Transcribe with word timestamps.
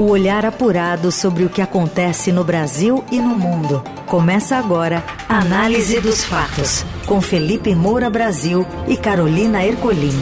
O 0.00 0.04
olhar 0.04 0.46
apurado 0.46 1.12
sobre 1.12 1.44
o 1.44 1.50
que 1.50 1.60
acontece 1.60 2.32
no 2.32 2.42
Brasil 2.42 3.04
e 3.12 3.18
no 3.18 3.36
mundo. 3.36 3.84
Começa 4.06 4.56
agora 4.56 5.04
a 5.28 5.40
Análise 5.40 6.00
dos 6.00 6.24
Fatos, 6.24 6.86
com 7.04 7.20
Felipe 7.20 7.74
Moura 7.74 8.08
Brasil 8.08 8.66
e 8.88 8.96
Carolina 8.96 9.62
Ercolim. 9.62 10.18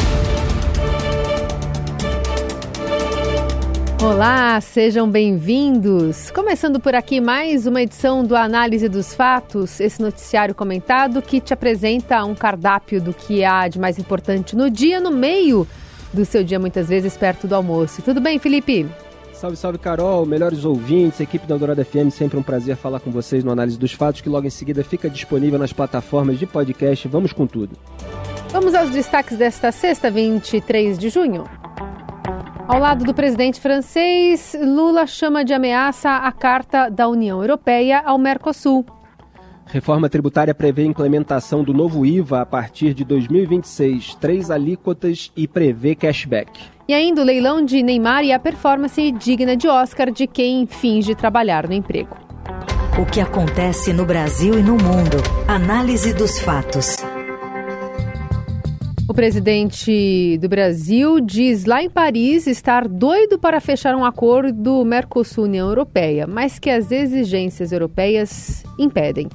Olá, 4.02 4.60
sejam 4.60 5.08
bem-vindos. 5.08 6.32
Começando 6.32 6.80
por 6.80 6.96
aqui 6.96 7.20
mais 7.20 7.64
uma 7.64 7.80
edição 7.80 8.24
do 8.24 8.34
Análise 8.34 8.88
dos 8.88 9.14
Fatos, 9.14 9.78
esse 9.78 10.02
noticiário 10.02 10.56
comentado 10.56 11.22
que 11.22 11.40
te 11.40 11.54
apresenta 11.54 12.24
um 12.24 12.34
cardápio 12.34 13.00
do 13.00 13.14
que 13.14 13.44
há 13.44 13.68
de 13.68 13.78
mais 13.78 13.96
importante 13.96 14.56
no 14.56 14.68
dia, 14.68 14.98
no 14.98 15.12
meio 15.12 15.68
do 16.12 16.24
seu 16.24 16.42
dia, 16.42 16.58
muitas 16.58 16.88
vezes 16.88 17.16
perto 17.16 17.46
do 17.46 17.54
almoço. 17.54 18.02
Tudo 18.02 18.20
bem, 18.20 18.40
Felipe? 18.40 18.84
Salve, 19.38 19.56
salve, 19.56 19.78
Carol, 19.78 20.26
melhores 20.26 20.64
ouvintes, 20.64 21.20
equipe 21.20 21.46
da 21.46 21.56
Dourada 21.56 21.84
FM, 21.84 22.10
sempre 22.10 22.36
um 22.36 22.42
prazer 22.42 22.74
falar 22.74 22.98
com 22.98 23.08
vocês 23.12 23.44
no 23.44 23.52
Análise 23.52 23.78
dos 23.78 23.92
Fatos, 23.92 24.20
que 24.20 24.28
logo 24.28 24.48
em 24.48 24.50
seguida 24.50 24.82
fica 24.82 25.08
disponível 25.08 25.56
nas 25.60 25.72
plataformas 25.72 26.40
de 26.40 26.44
podcast. 26.44 27.06
Vamos 27.06 27.32
com 27.32 27.46
tudo. 27.46 27.78
Vamos 28.50 28.74
aos 28.74 28.90
destaques 28.90 29.38
desta 29.38 29.70
sexta, 29.70 30.10
23 30.10 30.98
de 30.98 31.08
junho. 31.08 31.44
Ao 32.66 32.80
lado 32.80 33.04
do 33.04 33.14
presidente 33.14 33.60
francês, 33.60 34.56
Lula 34.60 35.06
chama 35.06 35.44
de 35.44 35.54
ameaça 35.54 36.16
a 36.16 36.32
Carta 36.32 36.88
da 36.88 37.06
União 37.06 37.40
Europeia 37.40 38.02
ao 38.04 38.18
Mercosul. 38.18 38.84
Reforma 39.70 40.08
tributária 40.08 40.54
prevê 40.54 40.84
implementação 40.84 41.62
do 41.62 41.74
novo 41.74 42.06
IVA 42.06 42.40
a 42.40 42.46
partir 42.46 42.94
de 42.94 43.04
2026, 43.04 44.14
três 44.14 44.50
alíquotas 44.50 45.30
e 45.36 45.46
prevê 45.46 45.94
cashback. 45.94 46.58
E 46.88 46.94
ainda 46.94 47.20
o 47.20 47.24
leilão 47.24 47.62
de 47.62 47.82
Neymar 47.82 48.24
e 48.24 48.32
a 48.32 48.38
performance 48.38 49.12
digna 49.12 49.54
de 49.54 49.68
Oscar 49.68 50.10
de 50.10 50.26
quem 50.26 50.66
finge 50.66 51.14
trabalhar 51.14 51.68
no 51.68 51.74
emprego. 51.74 52.16
O 52.98 53.04
que 53.04 53.20
acontece 53.20 53.92
no 53.92 54.06
Brasil 54.06 54.58
e 54.58 54.62
no 54.62 54.72
mundo. 54.72 55.18
Análise 55.46 56.14
dos 56.14 56.40
fatos. 56.40 56.96
O 59.06 59.12
presidente 59.12 60.38
do 60.38 60.48
Brasil 60.48 61.20
diz 61.20 61.66
lá 61.66 61.82
em 61.82 61.90
Paris 61.90 62.46
estar 62.46 62.88
doido 62.88 63.38
para 63.38 63.60
fechar 63.60 63.94
um 63.94 64.04
acordo 64.04 64.82
Mercosul-União 64.84 65.68
Europeia, 65.68 66.26
mas 66.26 66.58
que 66.58 66.70
as 66.70 66.90
exigências 66.90 67.70
europeias 67.70 68.64
impedem. 68.78 69.28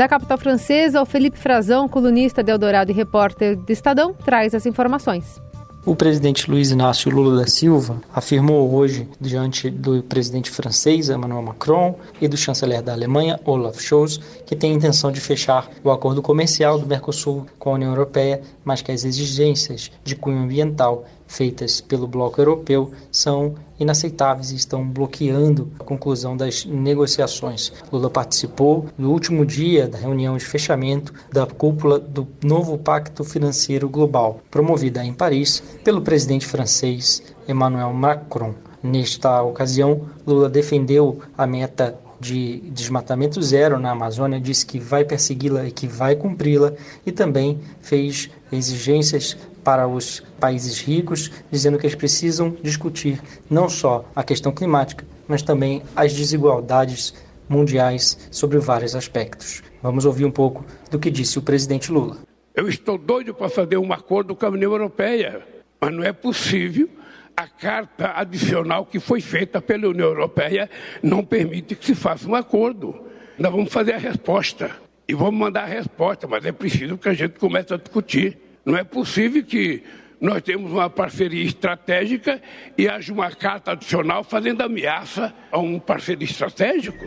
Da 0.00 0.08
capital 0.08 0.38
francesa, 0.38 1.02
o 1.02 1.04
Felipe 1.04 1.36
Frazão, 1.36 1.86
colunista 1.86 2.42
de 2.42 2.50
Eldorado 2.50 2.90
e 2.90 2.94
repórter 2.94 3.54
do 3.54 3.70
Estadão, 3.70 4.14
traz 4.14 4.54
as 4.54 4.64
informações. 4.64 5.38
O 5.84 5.94
presidente 5.94 6.50
Luiz 6.50 6.70
Inácio 6.70 7.10
Lula 7.10 7.38
da 7.38 7.46
Silva 7.46 8.00
afirmou 8.10 8.74
hoje, 8.74 9.06
diante 9.20 9.68
do 9.68 10.02
presidente 10.02 10.50
francês 10.50 11.10
Emmanuel 11.10 11.42
Macron 11.42 11.98
e 12.18 12.26
do 12.26 12.36
chanceler 12.36 12.80
da 12.80 12.92
Alemanha 12.92 13.38
Olaf 13.44 13.78
Scholz, 13.78 14.16
que 14.46 14.56
tem 14.56 14.72
a 14.72 14.74
intenção 14.74 15.12
de 15.12 15.20
fechar 15.20 15.68
o 15.84 15.90
acordo 15.90 16.22
comercial 16.22 16.78
do 16.78 16.86
Mercosul 16.86 17.46
com 17.58 17.68
a 17.68 17.74
União 17.74 17.90
Europeia, 17.90 18.40
mas 18.64 18.80
que 18.80 18.92
as 18.92 19.04
exigências 19.04 19.90
de 20.02 20.16
cunho 20.16 20.42
ambiental 20.42 21.04
feitas 21.30 21.80
pelo 21.80 22.08
bloco 22.08 22.40
europeu 22.40 22.90
são 23.10 23.54
inaceitáveis 23.78 24.50
e 24.50 24.56
estão 24.56 24.86
bloqueando 24.86 25.70
a 25.78 25.84
conclusão 25.84 26.36
das 26.36 26.66
negociações. 26.66 27.72
Lula 27.90 28.10
participou 28.10 28.86
no 28.98 29.12
último 29.12 29.46
dia 29.46 29.86
da 29.86 29.96
reunião 29.96 30.36
de 30.36 30.44
fechamento 30.44 31.14
da 31.32 31.46
cúpula 31.46 32.00
do 32.00 32.26
novo 32.42 32.76
Pacto 32.76 33.22
Financeiro 33.22 33.88
Global, 33.88 34.40
promovida 34.50 35.04
em 35.04 35.12
Paris 35.12 35.62
pelo 35.84 36.02
presidente 36.02 36.46
francês 36.46 37.22
Emmanuel 37.48 37.92
Macron. 37.92 38.52
Nesta 38.82 39.40
ocasião, 39.42 40.06
Lula 40.26 40.48
defendeu 40.48 41.20
a 41.38 41.46
meta 41.46 41.96
de 42.20 42.60
desmatamento 42.70 43.40
zero 43.40 43.78
na 43.78 43.92
Amazônia, 43.92 44.38
disse 44.38 44.66
que 44.66 44.78
vai 44.78 45.04
persegui-la 45.04 45.66
e 45.66 45.72
que 45.72 45.86
vai 45.86 46.14
cumpri-la, 46.14 46.74
e 47.04 47.10
também 47.10 47.58
fez 47.80 48.28
exigências 48.52 49.36
para 49.70 49.86
os 49.86 50.18
países 50.40 50.80
ricos, 50.80 51.30
dizendo 51.48 51.78
que 51.78 51.86
eles 51.86 51.94
precisam 51.94 52.56
discutir 52.60 53.22
não 53.48 53.68
só 53.68 54.04
a 54.16 54.24
questão 54.24 54.50
climática, 54.50 55.06
mas 55.28 55.42
também 55.42 55.80
as 55.94 56.12
desigualdades 56.12 57.14
mundiais 57.48 58.18
sobre 58.32 58.58
vários 58.58 58.96
aspectos. 58.96 59.62
Vamos 59.80 60.04
ouvir 60.04 60.24
um 60.24 60.30
pouco 60.32 60.66
do 60.90 60.98
que 60.98 61.08
disse 61.08 61.38
o 61.38 61.42
presidente 61.42 61.92
Lula. 61.92 62.16
Eu 62.52 62.68
estou 62.68 62.98
doido 62.98 63.32
para 63.32 63.48
fazer 63.48 63.76
um 63.76 63.92
acordo 63.92 64.34
com 64.34 64.44
a 64.44 64.48
União 64.48 64.72
Europeia, 64.72 65.40
mas 65.80 65.94
não 65.94 66.02
é 66.02 66.12
possível. 66.12 66.88
A 67.36 67.46
carta 67.46 68.10
adicional 68.16 68.84
que 68.84 68.98
foi 68.98 69.20
feita 69.20 69.62
pela 69.62 69.86
União 69.86 70.08
Europeia 70.08 70.68
não 71.00 71.24
permite 71.24 71.76
que 71.76 71.86
se 71.86 71.94
faça 71.94 72.28
um 72.28 72.34
acordo. 72.34 73.06
Nós 73.38 73.52
vamos 73.52 73.72
fazer 73.72 73.92
a 73.92 73.98
resposta 73.98 74.72
e 75.06 75.14
vamos 75.14 75.38
mandar 75.38 75.62
a 75.62 75.66
resposta, 75.66 76.26
mas 76.26 76.44
é 76.44 76.50
preciso 76.50 76.98
que 76.98 77.08
a 77.08 77.14
gente 77.14 77.38
comece 77.38 77.72
a 77.72 77.76
discutir. 77.76 78.49
Não 78.64 78.76
é 78.76 78.84
possível 78.84 79.42
que 79.42 79.82
nós 80.20 80.42
temos 80.42 80.70
uma 80.70 80.90
parceria 80.90 81.44
estratégica 81.44 82.40
e 82.76 82.88
haja 82.88 83.12
uma 83.12 83.30
carta 83.30 83.72
adicional 83.72 84.22
fazendo 84.22 84.60
ameaça 84.60 85.32
a 85.50 85.58
um 85.58 85.78
parceiro 85.78 86.22
estratégico. 86.22 87.06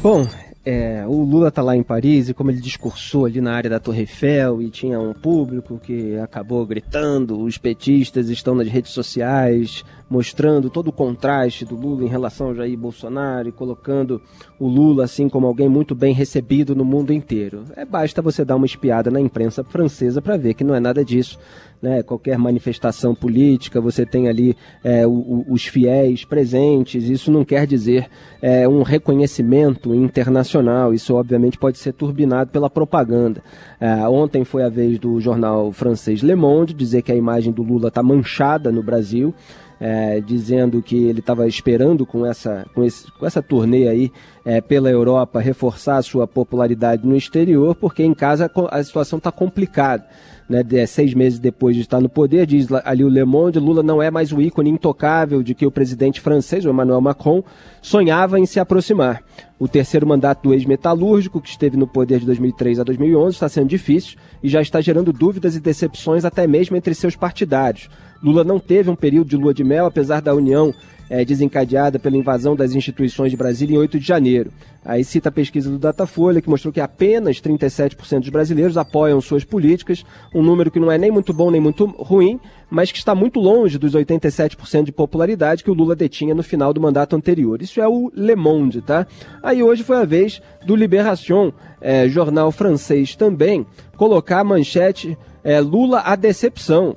Bom, 0.00 0.28
é, 0.64 1.04
o 1.06 1.22
Lula 1.24 1.48
está 1.48 1.62
lá 1.62 1.76
em 1.76 1.82
Paris 1.82 2.28
e 2.28 2.34
como 2.34 2.50
ele 2.50 2.60
discursou 2.60 3.24
ali 3.24 3.40
na 3.40 3.54
área 3.54 3.70
da 3.70 3.80
Torre 3.80 4.00
Eiffel 4.00 4.62
e 4.62 4.70
tinha 4.70 5.00
um 5.00 5.12
público 5.12 5.80
que 5.80 6.16
acabou 6.18 6.66
gritando, 6.66 7.40
os 7.40 7.58
petistas 7.58 8.28
estão 8.28 8.54
nas 8.54 8.68
redes 8.68 8.92
sociais 8.92 9.84
mostrando 10.08 10.70
todo 10.70 10.88
o 10.88 10.92
contraste 10.92 11.64
do 11.64 11.74
Lula 11.74 12.04
em 12.04 12.08
relação 12.08 12.48
ao 12.48 12.54
Jair 12.54 12.78
Bolsonaro 12.78 13.48
e 13.48 13.52
colocando 13.52 14.20
o 14.58 14.68
Lula 14.68 15.04
assim 15.04 15.28
como 15.28 15.46
alguém 15.46 15.68
muito 15.68 15.94
bem 15.94 16.14
recebido 16.14 16.74
no 16.74 16.84
mundo 16.84 17.12
inteiro. 17.12 17.64
É 17.74 17.84
basta 17.84 18.22
você 18.22 18.44
dar 18.44 18.56
uma 18.56 18.66
espiada 18.66 19.10
na 19.10 19.20
imprensa 19.20 19.64
francesa 19.64 20.22
para 20.22 20.36
ver 20.36 20.54
que 20.54 20.64
não 20.64 20.74
é 20.74 20.80
nada 20.80 21.04
disso. 21.04 21.38
Né, 21.82 22.02
qualquer 22.02 22.38
manifestação 22.38 23.14
política, 23.14 23.82
você 23.82 24.06
tem 24.06 24.28
ali 24.28 24.56
é, 24.82 25.06
o, 25.06 25.10
o, 25.10 25.46
os 25.50 25.66
fiéis 25.66 26.24
presentes, 26.24 27.04
isso 27.04 27.30
não 27.30 27.44
quer 27.44 27.66
dizer 27.66 28.08
é, 28.40 28.66
um 28.66 28.82
reconhecimento 28.82 29.94
internacional, 29.94 30.94
isso 30.94 31.14
obviamente 31.14 31.58
pode 31.58 31.76
ser 31.76 31.92
turbinado 31.92 32.50
pela 32.50 32.70
propaganda. 32.70 33.42
É, 33.78 33.94
ontem 34.08 34.42
foi 34.42 34.64
a 34.64 34.70
vez 34.70 34.98
do 34.98 35.20
jornal 35.20 35.70
francês 35.70 36.22
Le 36.22 36.34
Monde 36.34 36.72
dizer 36.72 37.02
que 37.02 37.12
a 37.12 37.16
imagem 37.16 37.52
do 37.52 37.62
Lula 37.62 37.88
está 37.88 38.02
manchada 38.02 38.72
no 38.72 38.82
Brasil 38.82 39.34
é, 39.80 40.20
dizendo 40.20 40.82
que 40.82 41.04
ele 41.04 41.20
estava 41.20 41.46
esperando 41.46 42.06
com 42.06 42.24
essa, 42.24 42.66
com, 42.74 42.84
esse, 42.84 43.10
com 43.12 43.26
essa 43.26 43.42
turnê 43.42 43.88
aí 43.88 44.12
é, 44.44 44.60
pela 44.60 44.90
Europa 44.90 45.40
reforçar 45.40 45.98
a 45.98 46.02
sua 46.02 46.26
popularidade 46.26 47.06
no 47.06 47.16
exterior, 47.16 47.74
porque 47.74 48.02
em 48.02 48.14
casa 48.14 48.50
a 48.70 48.82
situação 48.82 49.18
está 49.18 49.30
complicada 49.30 50.06
né, 50.48 50.62
de, 50.62 50.86
seis 50.86 51.12
meses 51.12 51.38
depois 51.38 51.74
de 51.74 51.82
estar 51.82 52.00
no 52.00 52.08
poder, 52.08 52.46
diz 52.46 52.68
ali 52.84 53.04
o 53.04 53.08
Le 53.08 53.24
Monde, 53.24 53.58
Lula 53.58 53.82
não 53.82 54.02
é 54.02 54.10
mais 54.10 54.32
o 54.32 54.40
ícone 54.40 54.70
intocável 54.70 55.42
de 55.42 55.54
que 55.54 55.66
o 55.66 55.70
presidente 55.70 56.20
francês, 56.20 56.64
o 56.64 56.70
Emmanuel 56.70 57.00
Macron, 57.00 57.42
sonhava 57.82 58.38
em 58.38 58.46
se 58.46 58.60
aproximar. 58.60 59.22
O 59.58 59.66
terceiro 59.66 60.06
mandato 60.06 60.44
do 60.44 60.54
ex-metalúrgico, 60.54 61.40
que 61.40 61.48
esteve 61.48 61.76
no 61.76 61.86
poder 61.86 62.20
de 62.20 62.26
2003 62.26 62.80
a 62.80 62.84
2011, 62.84 63.34
está 63.34 63.48
sendo 63.48 63.68
difícil 63.68 64.18
e 64.42 64.48
já 64.48 64.60
está 64.60 64.80
gerando 64.80 65.12
dúvidas 65.12 65.56
e 65.56 65.60
decepções 65.60 66.24
até 66.24 66.46
mesmo 66.46 66.76
entre 66.76 66.94
seus 66.94 67.16
partidários. 67.16 67.88
Lula 68.22 68.44
não 68.44 68.58
teve 68.58 68.90
um 68.90 68.96
período 68.96 69.30
de 69.30 69.36
lua 69.36 69.54
de 69.54 69.64
mel, 69.64 69.86
apesar 69.86 70.20
da 70.20 70.34
união 70.34 70.74
é, 71.08 71.24
desencadeada 71.24 71.98
pela 71.98 72.16
invasão 72.16 72.56
das 72.56 72.74
instituições 72.74 73.30
de 73.30 73.36
Brasília 73.36 73.74
em 73.74 73.78
8 73.78 73.98
de 73.98 74.06
janeiro. 74.06 74.50
Aí 74.84 75.02
cita 75.02 75.28
a 75.28 75.32
pesquisa 75.32 75.68
do 75.68 75.78
Datafolha, 75.78 76.40
que 76.40 76.48
mostrou 76.48 76.72
que 76.72 76.80
apenas 76.80 77.40
37% 77.40 78.20
dos 78.20 78.28
brasileiros 78.28 78.76
apoiam 78.76 79.20
suas 79.20 79.42
políticas, 79.42 80.04
um 80.32 80.42
número 80.42 80.70
que 80.70 80.78
não 80.78 80.92
é 80.92 80.96
nem 80.96 81.10
muito 81.10 81.32
bom 81.32 81.50
nem 81.50 81.60
muito 81.60 81.86
ruim, 81.86 82.38
mas 82.70 82.92
que 82.92 82.98
está 82.98 83.14
muito 83.14 83.40
longe 83.40 83.78
dos 83.78 83.94
87% 83.94 84.84
de 84.84 84.92
popularidade 84.92 85.64
que 85.64 85.70
o 85.70 85.74
Lula 85.74 85.96
detinha 85.96 86.34
no 86.34 86.42
final 86.42 86.72
do 86.72 86.80
mandato 86.80 87.16
anterior. 87.16 87.60
Isso 87.60 87.80
é 87.80 87.88
o 87.88 88.12
Le 88.14 88.36
Monde, 88.36 88.80
tá? 88.80 89.06
Aí 89.42 89.60
hoje 89.60 89.82
foi 89.82 89.96
a 89.96 90.04
vez 90.04 90.40
do 90.64 90.76
Libération, 90.76 91.52
é, 91.80 92.08
jornal 92.08 92.52
francês 92.52 93.16
também, 93.16 93.66
colocar 93.96 94.40
a 94.40 94.44
manchete 94.44 95.18
é, 95.42 95.60
Lula 95.60 96.02
a 96.04 96.14
decepção 96.14 96.96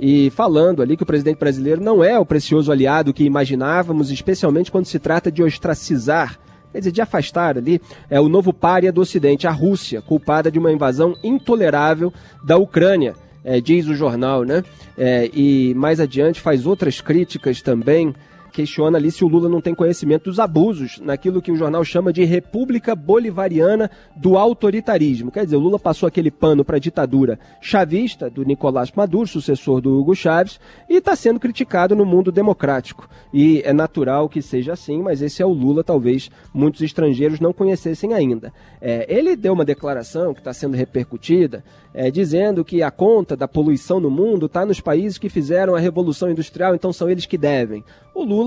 e 0.00 0.30
falando 0.30 0.80
ali 0.80 0.96
que 0.96 1.02
o 1.02 1.06
presidente 1.06 1.38
brasileiro 1.38 1.82
não 1.82 2.02
é 2.02 2.18
o 2.18 2.24
precioso 2.24 2.72
aliado 2.72 3.12
que 3.12 3.22
imaginávamos, 3.22 4.10
especialmente 4.10 4.72
quando 4.72 4.86
se 4.86 4.98
trata 4.98 5.30
de 5.30 5.42
ostracizar 5.42 6.40
quer 6.72 6.78
dizer, 6.78 6.92
de 6.92 7.00
afastar 7.00 7.58
ali, 7.58 7.80
é 8.08 8.20
o 8.20 8.28
novo 8.28 8.52
pária 8.52 8.92
do 8.92 9.00
Ocidente, 9.00 9.46
a 9.46 9.50
Rússia, 9.50 10.00
culpada 10.00 10.50
de 10.50 10.58
uma 10.58 10.72
invasão 10.72 11.16
intolerável 11.22 12.12
da 12.44 12.56
Ucrânia, 12.56 13.14
é, 13.44 13.60
diz 13.60 13.88
o 13.88 13.94
jornal, 13.94 14.44
né? 14.44 14.62
É, 14.96 15.28
e 15.34 15.74
mais 15.74 15.98
adiante 15.98 16.40
faz 16.40 16.66
outras 16.66 17.00
críticas 17.00 17.60
também 17.60 18.14
questiona 18.50 18.98
ali 18.98 19.10
se 19.10 19.24
o 19.24 19.28
Lula 19.28 19.48
não 19.48 19.60
tem 19.60 19.74
conhecimento 19.74 20.24
dos 20.24 20.38
abusos 20.38 21.00
naquilo 21.00 21.40
que 21.40 21.52
o 21.52 21.56
jornal 21.56 21.84
chama 21.84 22.12
de 22.12 22.24
República 22.24 22.94
Bolivariana 22.94 23.90
do 24.16 24.36
Autoritarismo. 24.36 25.30
Quer 25.30 25.44
dizer, 25.44 25.56
o 25.56 25.60
Lula 25.60 25.78
passou 25.78 26.06
aquele 26.06 26.30
pano 26.30 26.64
para 26.64 26.76
a 26.76 26.80
ditadura 26.80 27.38
chavista 27.60 28.28
do 28.28 28.44
Nicolás 28.44 28.90
Maduro, 28.94 29.26
sucessor 29.26 29.80
do 29.80 29.98
Hugo 29.98 30.14
Chávez, 30.14 30.60
e 30.88 30.96
está 30.96 31.14
sendo 31.14 31.40
criticado 31.40 31.94
no 31.94 32.04
mundo 32.04 32.32
democrático. 32.32 33.08
E 33.32 33.62
é 33.64 33.72
natural 33.72 34.28
que 34.28 34.42
seja 34.42 34.72
assim, 34.72 35.00
mas 35.02 35.22
esse 35.22 35.40
é 35.40 35.46
o 35.46 35.52
Lula, 35.52 35.84
talvez 35.84 36.30
muitos 36.52 36.80
estrangeiros 36.80 37.40
não 37.40 37.52
conhecessem 37.52 38.12
ainda. 38.12 38.52
É, 38.80 39.06
ele 39.08 39.36
deu 39.36 39.52
uma 39.52 39.64
declaração 39.64 40.34
que 40.34 40.40
está 40.40 40.52
sendo 40.52 40.76
repercutida, 40.76 41.62
é, 41.92 42.10
dizendo 42.10 42.64
que 42.64 42.82
a 42.82 42.90
conta 42.90 43.36
da 43.36 43.48
poluição 43.48 44.00
no 44.00 44.10
mundo 44.10 44.46
está 44.46 44.64
nos 44.64 44.80
países 44.80 45.18
que 45.18 45.28
fizeram 45.28 45.74
a 45.74 45.80
Revolução 45.80 46.30
Industrial, 46.30 46.74
então 46.74 46.92
são 46.92 47.08
eles 47.08 47.26
que 47.26 47.38
devem. 47.38 47.84
O 48.14 48.24
Lula, 48.24 48.39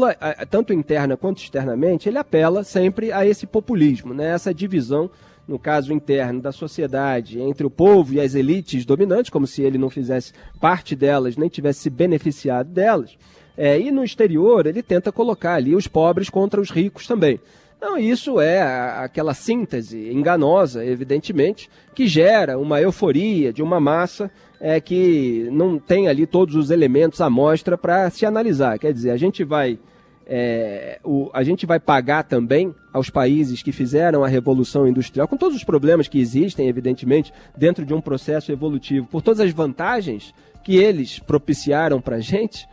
tanto 0.50 0.74
interna 0.74 1.18
quanto 1.18 1.42
externamente, 1.42 2.08
ele 2.08 2.18
apela 2.18 2.64
sempre 2.64 3.12
a 3.12 3.26
esse 3.26 3.46
populismo, 3.46 4.14
né? 4.14 4.30
essa 4.30 4.54
divisão 4.54 5.10
no 5.48 5.60
caso 5.60 5.92
interno 5.92 6.42
da 6.42 6.52
sociedade, 6.52 7.40
entre 7.40 7.66
o 7.66 7.70
povo 7.70 8.14
e 8.14 8.20
as 8.20 8.34
elites 8.34 8.86
dominantes, 8.86 9.30
como 9.30 9.46
se 9.46 9.62
ele 9.62 9.78
não 9.78 9.90
fizesse 9.90 10.32
parte 10.60 10.96
delas, 10.96 11.36
nem 11.36 11.50
tivesse 11.50 11.82
se 11.82 11.90
beneficiado 11.90 12.70
delas. 12.70 13.18
É, 13.58 13.80
e 13.80 13.92
no 13.92 14.04
exterior, 14.04 14.66
ele 14.66 14.82
tenta 14.82 15.12
colocar 15.12 15.56
ali 15.56 15.76
os 15.76 15.88
pobres 15.88 16.30
contra 16.30 16.62
os 16.62 16.70
ricos 16.70 17.06
também. 17.06 17.40
Então, 17.78 17.98
isso 17.98 18.40
é 18.40 18.62
aquela 18.62 19.34
síntese 19.34 20.10
enganosa, 20.10 20.86
evidentemente, 20.86 21.70
que 21.94 22.08
gera 22.08 22.58
uma 22.58 22.80
euforia 22.82 23.52
de 23.52 23.62
uma 23.62 23.80
massa 23.80 24.32
é, 24.64 24.80
que 24.80 25.50
não 25.52 25.78
tem 25.78 26.08
ali 26.08 26.26
todos 26.26 26.56
os 26.56 26.72
elementos 26.72 27.20
à 27.20 27.30
mostra 27.30 27.78
para 27.78 28.10
se 28.10 28.26
analisar. 28.26 28.80
Quer 28.80 28.94
dizer, 28.94 29.12
a 29.12 29.18
gente 29.18 29.44
vai. 29.44 29.78
É, 30.26 31.02
o, 31.04 31.30
a 31.34 31.44
gente 31.44 31.66
vai 31.66 31.82
pagar 31.82 32.24
também 32.24 32.74
aos 32.94 33.10
países 33.10 33.62
que 33.62 33.74
fizeram 33.74 34.24
a 34.24 34.28
revolução 34.30 34.88
industrial, 34.88 35.28
com 35.28 35.36
todos 35.36 35.58
os 35.58 35.66
problemas 35.66 36.08
que 36.08 36.18
existem, 36.18 36.70
evidentemente, 36.70 37.34
dentro 37.58 37.86
de 37.86 37.94
um 37.94 38.00
processo 38.00 38.54
evolutivo, 38.54 39.06
por 39.06 39.22
todas 39.22 39.42
as 39.42 39.52
vantagens 39.52 40.34
que 40.64 40.78
eles 40.78 41.20
propiciaram 41.20 42.00
para 42.00 42.16
a 42.16 42.22
gente. 42.22 42.66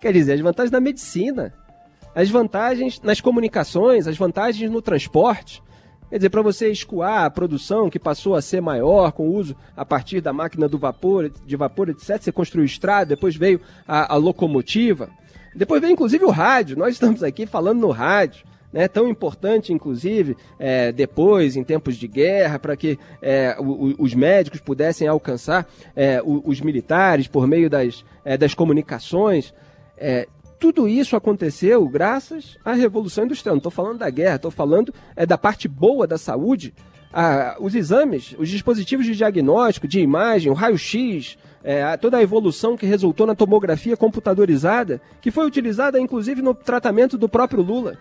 Quer 0.00 0.14
dizer, 0.14 0.32
as 0.32 0.40
vantagens 0.40 0.70
da 0.70 0.80
medicina, 0.80 1.52
as 2.14 2.30
vantagens 2.30 3.02
nas 3.02 3.20
comunicações, 3.20 4.06
as 4.06 4.16
vantagens 4.16 4.70
no 4.70 4.80
transporte. 4.80 5.62
Quer 6.10 6.18
dizer, 6.18 6.30
para 6.30 6.42
você 6.42 6.70
escoar 6.70 7.24
a 7.24 7.30
produção 7.30 7.90
que 7.90 7.98
passou 7.98 8.34
a 8.34 8.42
ser 8.42 8.60
maior 8.60 9.12
com 9.12 9.28
o 9.28 9.34
uso 9.34 9.56
a 9.76 9.84
partir 9.84 10.20
da 10.20 10.32
máquina 10.32 10.68
do 10.68 10.78
vapor, 10.78 11.30
de 11.44 11.56
vapor, 11.56 11.88
etc., 11.88 12.20
você 12.20 12.32
construiu 12.32 12.64
estrada, 12.64 13.06
depois 13.06 13.34
veio 13.34 13.60
a, 13.86 14.14
a 14.14 14.16
locomotiva, 14.16 15.08
depois 15.54 15.80
veio 15.80 15.92
inclusive 15.92 16.24
o 16.24 16.30
rádio. 16.30 16.76
Nós 16.76 16.94
estamos 16.94 17.22
aqui 17.22 17.46
falando 17.46 17.80
no 17.80 17.90
rádio. 17.90 18.44
Né, 18.72 18.88
tão 18.88 19.08
importante, 19.08 19.72
inclusive, 19.72 20.36
é, 20.58 20.90
depois, 20.90 21.54
em 21.54 21.62
tempos 21.62 21.94
de 21.94 22.08
guerra, 22.08 22.58
para 22.58 22.76
que 22.76 22.98
é, 23.22 23.56
o, 23.56 23.94
os 24.02 24.14
médicos 24.14 24.58
pudessem 24.58 25.06
alcançar 25.06 25.64
é, 25.94 26.20
os 26.24 26.60
militares 26.60 27.28
por 27.28 27.46
meio 27.46 27.70
das, 27.70 28.04
é, 28.24 28.36
das 28.36 28.52
comunicações. 28.52 29.54
Tudo 30.64 30.88
isso 30.88 31.14
aconteceu 31.14 31.86
graças 31.86 32.56
à 32.64 32.72
Revolução 32.72 33.26
Industrial. 33.26 33.54
Não 33.54 33.58
estou 33.58 33.70
falando 33.70 33.98
da 33.98 34.08
guerra, 34.08 34.36
estou 34.36 34.50
falando 34.50 34.94
é, 35.14 35.26
da 35.26 35.36
parte 35.36 35.68
boa 35.68 36.06
da 36.06 36.16
saúde. 36.16 36.72
Ah, 37.12 37.54
os 37.60 37.74
exames, 37.74 38.34
os 38.38 38.48
dispositivos 38.48 39.04
de 39.04 39.14
diagnóstico, 39.14 39.86
de 39.86 40.00
imagem, 40.00 40.50
o 40.50 40.54
raio-x, 40.54 41.36
é, 41.62 41.94
toda 41.98 42.16
a 42.16 42.22
evolução 42.22 42.78
que 42.78 42.86
resultou 42.86 43.26
na 43.26 43.34
tomografia 43.34 43.94
computadorizada, 43.94 45.02
que 45.20 45.30
foi 45.30 45.44
utilizada 45.44 46.00
inclusive 46.00 46.40
no 46.40 46.54
tratamento 46.54 47.18
do 47.18 47.28
próprio 47.28 47.62
Lula. 47.62 47.98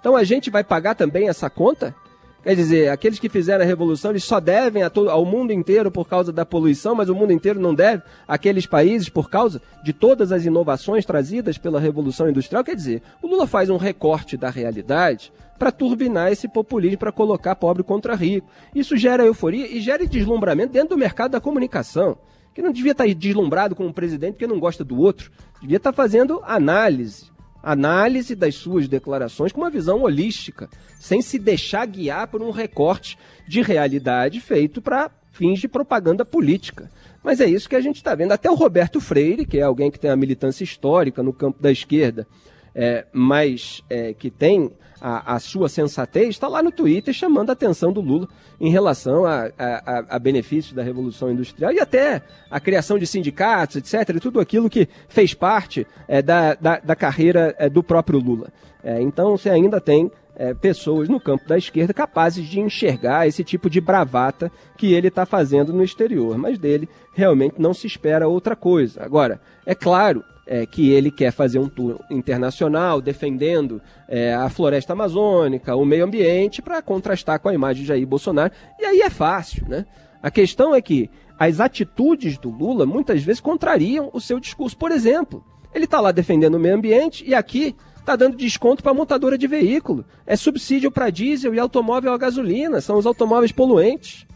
Então 0.00 0.16
a 0.16 0.24
gente 0.24 0.48
vai 0.48 0.64
pagar 0.64 0.94
também 0.94 1.28
essa 1.28 1.50
conta? 1.50 1.94
Quer 2.42 2.56
dizer, 2.56 2.88
aqueles 2.90 3.20
que 3.20 3.28
fizeram 3.28 3.62
a 3.62 3.66
revolução, 3.66 4.10
eles 4.10 4.24
só 4.24 4.40
devem 4.40 4.88
todo, 4.90 5.08
ao 5.08 5.24
mundo 5.24 5.52
inteiro 5.52 5.92
por 5.92 6.08
causa 6.08 6.32
da 6.32 6.44
poluição, 6.44 6.92
mas 6.92 7.08
o 7.08 7.14
mundo 7.14 7.32
inteiro 7.32 7.60
não 7.60 7.72
deve 7.72 8.02
àqueles 8.26 8.66
países 8.66 9.08
por 9.08 9.30
causa 9.30 9.62
de 9.84 9.92
todas 9.92 10.32
as 10.32 10.44
inovações 10.44 11.06
trazidas 11.06 11.56
pela 11.56 11.78
revolução 11.78 12.28
industrial. 12.28 12.64
Quer 12.64 12.74
dizer, 12.74 13.00
o 13.22 13.28
Lula 13.28 13.46
faz 13.46 13.70
um 13.70 13.76
recorte 13.76 14.36
da 14.36 14.50
realidade 14.50 15.32
para 15.56 15.70
turbinar 15.70 16.32
esse 16.32 16.48
populismo, 16.48 16.98
para 16.98 17.12
colocar 17.12 17.54
pobre 17.54 17.84
contra 17.84 18.16
rico. 18.16 18.48
Isso 18.74 18.96
gera 18.96 19.24
euforia 19.24 19.68
e 19.68 19.80
gera 19.80 20.04
deslumbramento 20.04 20.72
dentro 20.72 20.96
do 20.96 20.98
mercado 20.98 21.30
da 21.30 21.40
comunicação. 21.40 22.18
Que 22.52 22.60
não 22.60 22.72
devia 22.72 22.90
estar 22.90 23.06
deslumbrado 23.06 23.76
com 23.76 23.86
um 23.86 23.92
presidente 23.92 24.32
porque 24.32 24.48
não 24.48 24.58
gosta 24.58 24.84
do 24.84 24.98
outro. 24.98 25.30
Devia 25.60 25.76
estar 25.76 25.92
fazendo 25.92 26.42
análise 26.44 27.31
análise 27.62 28.34
das 28.34 28.54
suas 28.54 28.88
declarações 28.88 29.52
com 29.52 29.60
uma 29.60 29.70
visão 29.70 30.02
holística, 30.02 30.68
sem 30.98 31.22
se 31.22 31.38
deixar 31.38 31.86
guiar 31.86 32.26
por 32.28 32.42
um 32.42 32.50
recorte 32.50 33.16
de 33.46 33.62
realidade 33.62 34.40
feito 34.40 34.82
para 34.82 35.10
fins 35.30 35.60
de 35.60 35.68
propaganda 35.68 36.24
política. 36.24 36.90
Mas 37.22 37.40
é 37.40 37.46
isso 37.46 37.68
que 37.68 37.76
a 37.76 37.80
gente 37.80 37.96
está 37.96 38.14
vendo. 38.14 38.32
Até 38.32 38.50
o 38.50 38.54
Roberto 38.54 39.00
Freire, 39.00 39.46
que 39.46 39.58
é 39.58 39.62
alguém 39.62 39.90
que 39.90 39.98
tem 39.98 40.10
a 40.10 40.16
militância 40.16 40.64
histórica 40.64 41.22
no 41.22 41.32
campo 41.32 41.62
da 41.62 41.70
esquerda, 41.70 42.26
é, 42.74 43.06
mas 43.12 43.82
é, 43.88 44.14
que 44.14 44.30
tem 44.30 44.72
a, 45.02 45.34
a 45.34 45.38
sua 45.40 45.68
sensatez, 45.68 46.28
está 46.28 46.46
lá 46.46 46.62
no 46.62 46.70
Twitter 46.70 47.12
chamando 47.12 47.50
a 47.50 47.54
atenção 47.54 47.92
do 47.92 48.00
Lula 48.00 48.28
em 48.60 48.70
relação 48.70 49.26
a, 49.26 49.50
a, 49.58 50.04
a 50.10 50.18
benefícios 50.18 50.72
da 50.72 50.82
Revolução 50.82 51.30
Industrial 51.30 51.72
e 51.72 51.80
até 51.80 52.22
a 52.48 52.60
criação 52.60 52.96
de 52.98 53.06
sindicatos, 53.06 53.76
etc., 53.76 54.16
e 54.16 54.20
tudo 54.20 54.38
aquilo 54.38 54.70
que 54.70 54.88
fez 55.08 55.34
parte 55.34 55.84
é, 56.06 56.22
da, 56.22 56.54
da, 56.54 56.78
da, 56.78 56.94
carreira 56.94 57.52
é, 57.58 57.68
do 57.68 57.82
próprio 57.82 58.20
Lula. 58.20 58.52
É, 58.84 59.02
então 59.02 59.36
você 59.36 59.50
ainda 59.50 59.80
tem 59.80 60.10
é, 60.42 60.52
pessoas 60.52 61.08
no 61.08 61.20
campo 61.20 61.46
da 61.46 61.56
esquerda 61.56 61.94
capazes 61.94 62.48
de 62.48 62.58
enxergar 62.58 63.28
esse 63.28 63.44
tipo 63.44 63.70
de 63.70 63.80
bravata 63.80 64.50
que 64.76 64.92
ele 64.92 65.06
está 65.06 65.24
fazendo 65.24 65.72
no 65.72 65.84
exterior, 65.84 66.36
mas 66.36 66.58
dele 66.58 66.88
realmente 67.14 67.60
não 67.60 67.72
se 67.72 67.86
espera 67.86 68.26
outra 68.26 68.56
coisa. 68.56 69.04
Agora, 69.04 69.40
é 69.64 69.72
claro 69.72 70.24
é, 70.44 70.66
que 70.66 70.90
ele 70.90 71.12
quer 71.12 71.30
fazer 71.30 71.60
um 71.60 71.68
tour 71.68 72.00
internacional 72.10 73.00
defendendo 73.00 73.80
é, 74.08 74.34
a 74.34 74.48
floresta 74.48 74.94
amazônica, 74.94 75.76
o 75.76 75.84
meio 75.84 76.04
ambiente, 76.04 76.60
para 76.60 76.82
contrastar 76.82 77.38
com 77.38 77.48
a 77.48 77.54
imagem 77.54 77.82
de 77.82 77.88
Jair 77.88 78.04
Bolsonaro. 78.04 78.52
E 78.80 78.84
aí 78.84 79.00
é 79.00 79.10
fácil, 79.10 79.68
né? 79.68 79.86
A 80.20 80.28
questão 80.28 80.74
é 80.74 80.82
que 80.82 81.08
as 81.38 81.60
atitudes 81.60 82.36
do 82.36 82.50
Lula 82.50 82.84
muitas 82.84 83.22
vezes 83.22 83.40
contrariam 83.40 84.10
o 84.12 84.20
seu 84.20 84.40
discurso. 84.40 84.76
Por 84.76 84.90
exemplo, 84.90 85.44
ele 85.72 85.84
está 85.84 86.00
lá 86.00 86.10
defendendo 86.10 86.56
o 86.56 86.60
meio 86.60 86.74
ambiente 86.74 87.24
e 87.24 87.32
aqui 87.32 87.76
está 88.02 88.16
dando 88.16 88.36
desconto 88.36 88.82
para 88.82 88.92
montadora 88.92 89.38
de 89.38 89.46
veículo. 89.46 90.04
É 90.26 90.36
subsídio 90.36 90.90
para 90.90 91.10
diesel 91.10 91.54
e 91.54 91.58
automóvel 91.58 92.12
a 92.12 92.18
gasolina, 92.18 92.80
são 92.80 92.98
os 92.98 93.06
automóveis 93.06 93.52
poluentes. 93.52 94.26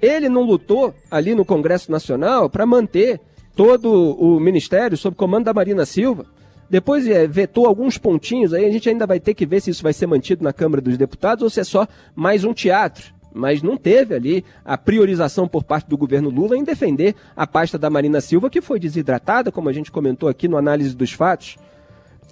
Ele 0.00 0.28
não 0.28 0.42
lutou 0.42 0.94
ali 1.10 1.34
no 1.34 1.44
Congresso 1.44 1.92
Nacional 1.92 2.48
para 2.48 2.64
manter 2.64 3.20
todo 3.54 3.92
o 3.92 4.40
ministério 4.40 4.96
sob 4.96 5.14
comando 5.14 5.44
da 5.44 5.52
Marina 5.52 5.84
Silva. 5.84 6.24
Depois 6.70 7.06
é, 7.06 7.26
vetou 7.26 7.66
alguns 7.66 7.98
pontinhos, 7.98 8.54
aí 8.54 8.64
a 8.64 8.70
gente 8.70 8.88
ainda 8.88 9.06
vai 9.06 9.18
ter 9.18 9.34
que 9.34 9.44
ver 9.44 9.60
se 9.60 9.70
isso 9.70 9.82
vai 9.82 9.92
ser 9.92 10.06
mantido 10.06 10.44
na 10.44 10.52
Câmara 10.52 10.80
dos 10.80 10.96
Deputados 10.96 11.42
ou 11.42 11.50
se 11.50 11.60
é 11.60 11.64
só 11.64 11.86
mais 12.14 12.44
um 12.44 12.54
teatro. 12.54 13.12
Mas 13.34 13.62
não 13.62 13.76
teve 13.76 14.14
ali 14.14 14.44
a 14.64 14.78
priorização 14.78 15.46
por 15.46 15.62
parte 15.62 15.88
do 15.88 15.96
governo 15.96 16.30
Lula 16.30 16.56
em 16.56 16.64
defender 16.64 17.14
a 17.36 17.46
pasta 17.46 17.76
da 17.76 17.90
Marina 17.90 18.20
Silva, 18.20 18.48
que 18.48 18.60
foi 18.60 18.78
desidratada, 18.78 19.52
como 19.52 19.68
a 19.68 19.72
gente 19.72 19.90
comentou 19.90 20.28
aqui 20.28 20.48
no 20.48 20.56
análise 20.56 20.96
dos 20.96 21.12
fatos. 21.12 21.56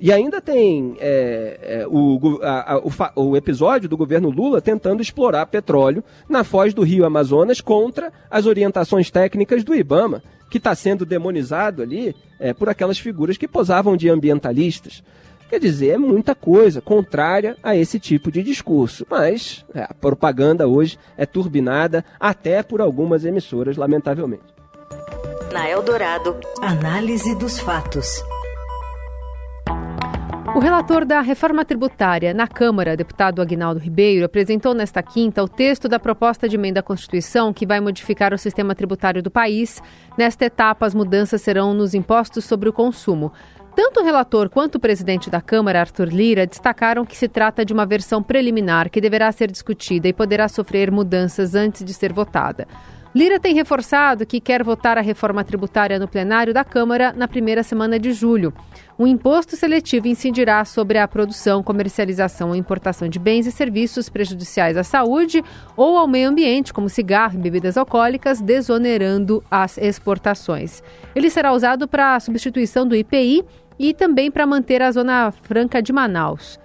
E 0.00 0.12
ainda 0.12 0.40
tem 0.40 0.96
é, 1.00 1.58
é, 1.62 1.86
o, 1.88 2.38
a, 2.42 2.74
a, 2.74 2.78
o, 2.78 2.90
o, 3.30 3.36
episódio 3.36 3.88
do 3.88 3.96
governo 3.96 4.30
Lula 4.30 4.60
tentando 4.60 5.02
explorar 5.02 5.46
petróleo 5.46 6.04
na 6.28 6.44
foz 6.44 6.72
do 6.72 6.82
rio 6.82 7.04
Amazonas 7.04 7.60
contra 7.60 8.12
as 8.30 8.46
orientações 8.46 9.10
técnicas 9.10 9.64
do 9.64 9.74
Ibama, 9.74 10.22
que 10.50 10.58
está 10.58 10.74
sendo 10.74 11.04
demonizado 11.04 11.82
ali 11.82 12.14
é, 12.38 12.52
por 12.52 12.68
aquelas 12.68 12.98
figuras 12.98 13.36
que 13.36 13.48
posavam 13.48 13.96
de 13.96 14.08
ambientalistas. 14.08 15.02
Quer 15.48 15.58
dizer, 15.58 15.94
é 15.94 15.98
muita 15.98 16.34
coisa 16.34 16.80
contrária 16.80 17.56
a 17.62 17.74
esse 17.74 17.98
tipo 17.98 18.30
de 18.30 18.42
discurso. 18.42 19.06
Mas 19.10 19.64
é, 19.74 19.82
a 19.82 19.94
propaganda 19.94 20.68
hoje 20.68 20.98
é 21.16 21.24
turbinada 21.24 22.04
até 22.20 22.62
por 22.62 22.80
algumas 22.80 23.24
emissoras, 23.24 23.76
lamentavelmente. 23.76 24.44
Na 25.52 25.68
Eldorado, 25.68 26.36
análise 26.60 27.34
dos 27.34 27.58
fatos. 27.58 28.22
O 30.54 30.60
relator 30.60 31.04
da 31.04 31.20
reforma 31.20 31.64
tributária 31.64 32.32
na 32.32 32.48
Câmara, 32.48 32.96
deputado 32.96 33.40
Aguinaldo 33.40 33.78
Ribeiro, 33.78 34.24
apresentou 34.24 34.74
nesta 34.74 35.02
quinta 35.02 35.42
o 35.42 35.48
texto 35.48 35.88
da 35.88 36.00
proposta 36.00 36.48
de 36.48 36.56
emenda 36.56 36.80
à 36.80 36.82
Constituição 36.82 37.52
que 37.52 37.66
vai 37.66 37.80
modificar 37.80 38.32
o 38.32 38.38
sistema 38.38 38.74
tributário 38.74 39.22
do 39.22 39.30
país. 39.30 39.80
Nesta 40.16 40.46
etapa, 40.46 40.86
as 40.86 40.94
mudanças 40.94 41.42
serão 41.42 41.74
nos 41.74 41.94
impostos 41.94 42.44
sobre 42.44 42.68
o 42.68 42.72
consumo. 42.72 43.32
Tanto 43.76 44.00
o 44.00 44.04
relator 44.04 44.48
quanto 44.48 44.74
o 44.74 44.80
presidente 44.80 45.30
da 45.30 45.40
Câmara, 45.40 45.80
Arthur 45.80 46.08
Lira, 46.08 46.46
destacaram 46.46 47.04
que 47.04 47.16
se 47.16 47.28
trata 47.28 47.64
de 47.64 47.72
uma 47.72 47.86
versão 47.86 48.20
preliminar 48.20 48.90
que 48.90 49.00
deverá 49.00 49.30
ser 49.30 49.52
discutida 49.52 50.08
e 50.08 50.12
poderá 50.12 50.48
sofrer 50.48 50.90
mudanças 50.90 51.54
antes 51.54 51.84
de 51.84 51.94
ser 51.94 52.12
votada. 52.12 52.66
Lira 53.14 53.40
tem 53.40 53.54
reforçado 53.54 54.26
que 54.26 54.38
quer 54.38 54.62
votar 54.62 54.98
a 54.98 55.00
reforma 55.00 55.42
tributária 55.42 55.98
no 55.98 56.06
plenário 56.06 56.52
da 56.52 56.62
Câmara 56.62 57.12
na 57.16 57.26
primeira 57.26 57.62
semana 57.62 57.98
de 57.98 58.12
julho. 58.12 58.52
O 58.98 59.06
imposto 59.06 59.56
seletivo 59.56 60.08
incidirá 60.08 60.62
sobre 60.64 60.98
a 60.98 61.08
produção, 61.08 61.62
comercialização 61.62 62.50
ou 62.50 62.54
importação 62.54 63.08
de 63.08 63.18
bens 63.18 63.46
e 63.46 63.50
serviços 63.50 64.10
prejudiciais 64.10 64.76
à 64.76 64.84
saúde 64.84 65.42
ou 65.74 65.96
ao 65.96 66.06
meio 66.06 66.28
ambiente, 66.28 66.72
como 66.72 66.88
cigarro 66.88 67.34
e 67.34 67.42
bebidas 67.42 67.78
alcoólicas, 67.78 68.42
desonerando 68.42 69.42
as 69.50 69.78
exportações. 69.78 70.82
Ele 71.14 71.30
será 71.30 71.52
usado 71.52 71.88
para 71.88 72.14
a 72.14 72.20
substituição 72.20 72.86
do 72.86 72.94
IPI 72.94 73.42
e 73.78 73.94
também 73.94 74.30
para 74.30 74.46
manter 74.46 74.82
a 74.82 74.92
Zona 74.92 75.30
Franca 75.30 75.80
de 75.80 75.92
Manaus. 75.92 76.58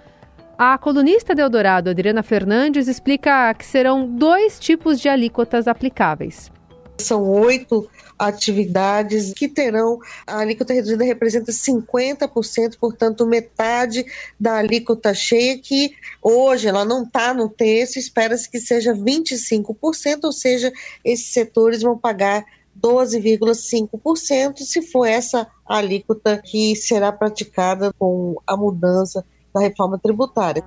A 0.58 0.78
colunista 0.78 1.34
de 1.34 1.42
Eldorado, 1.42 1.90
Adriana 1.90 2.22
Fernandes, 2.22 2.88
explica 2.88 3.52
que 3.56 3.66
serão 3.66 4.08
dois 4.08 4.60
tipos 4.60 5.00
de 5.00 5.10
alíquotas 5.10 5.68
aplicáveis. 5.68 6.52
São 7.00 7.28
oito 7.28 7.90
atividades 8.20 9.34
que 9.34 9.48
terão 9.48 9.98
a 10.28 10.38
alíquota 10.40 10.72
reduzida 10.72 11.04
representa 11.04 11.52
50%, 11.52 12.78
portanto 12.80 13.26
metade 13.26 14.06
da 14.40 14.58
alíquota 14.58 15.12
cheia 15.12 15.58
que 15.58 15.96
hoje 16.22 16.68
ela 16.68 16.86
não 16.86 17.02
está 17.02 17.34
no 17.34 17.50
texto, 17.50 17.98
espera-se 17.98 18.48
que 18.48 18.60
seja 18.60 18.94
25%, 18.94 20.26
ou 20.26 20.32
seja, 20.32 20.72
esses 21.04 21.34
setores 21.34 21.82
vão 21.82 21.98
pagar 21.98 22.46
12,5% 22.80 24.60
se 24.60 24.84
for 24.84 25.06
essa 25.06 25.48
alíquota 25.66 26.40
que 26.44 26.76
será 26.76 27.12
praticada 27.12 27.92
com 27.98 28.36
a 28.46 28.56
mudança 28.56 29.26
da 29.54 29.62
reforma 29.62 29.98
tributária. 29.98 30.64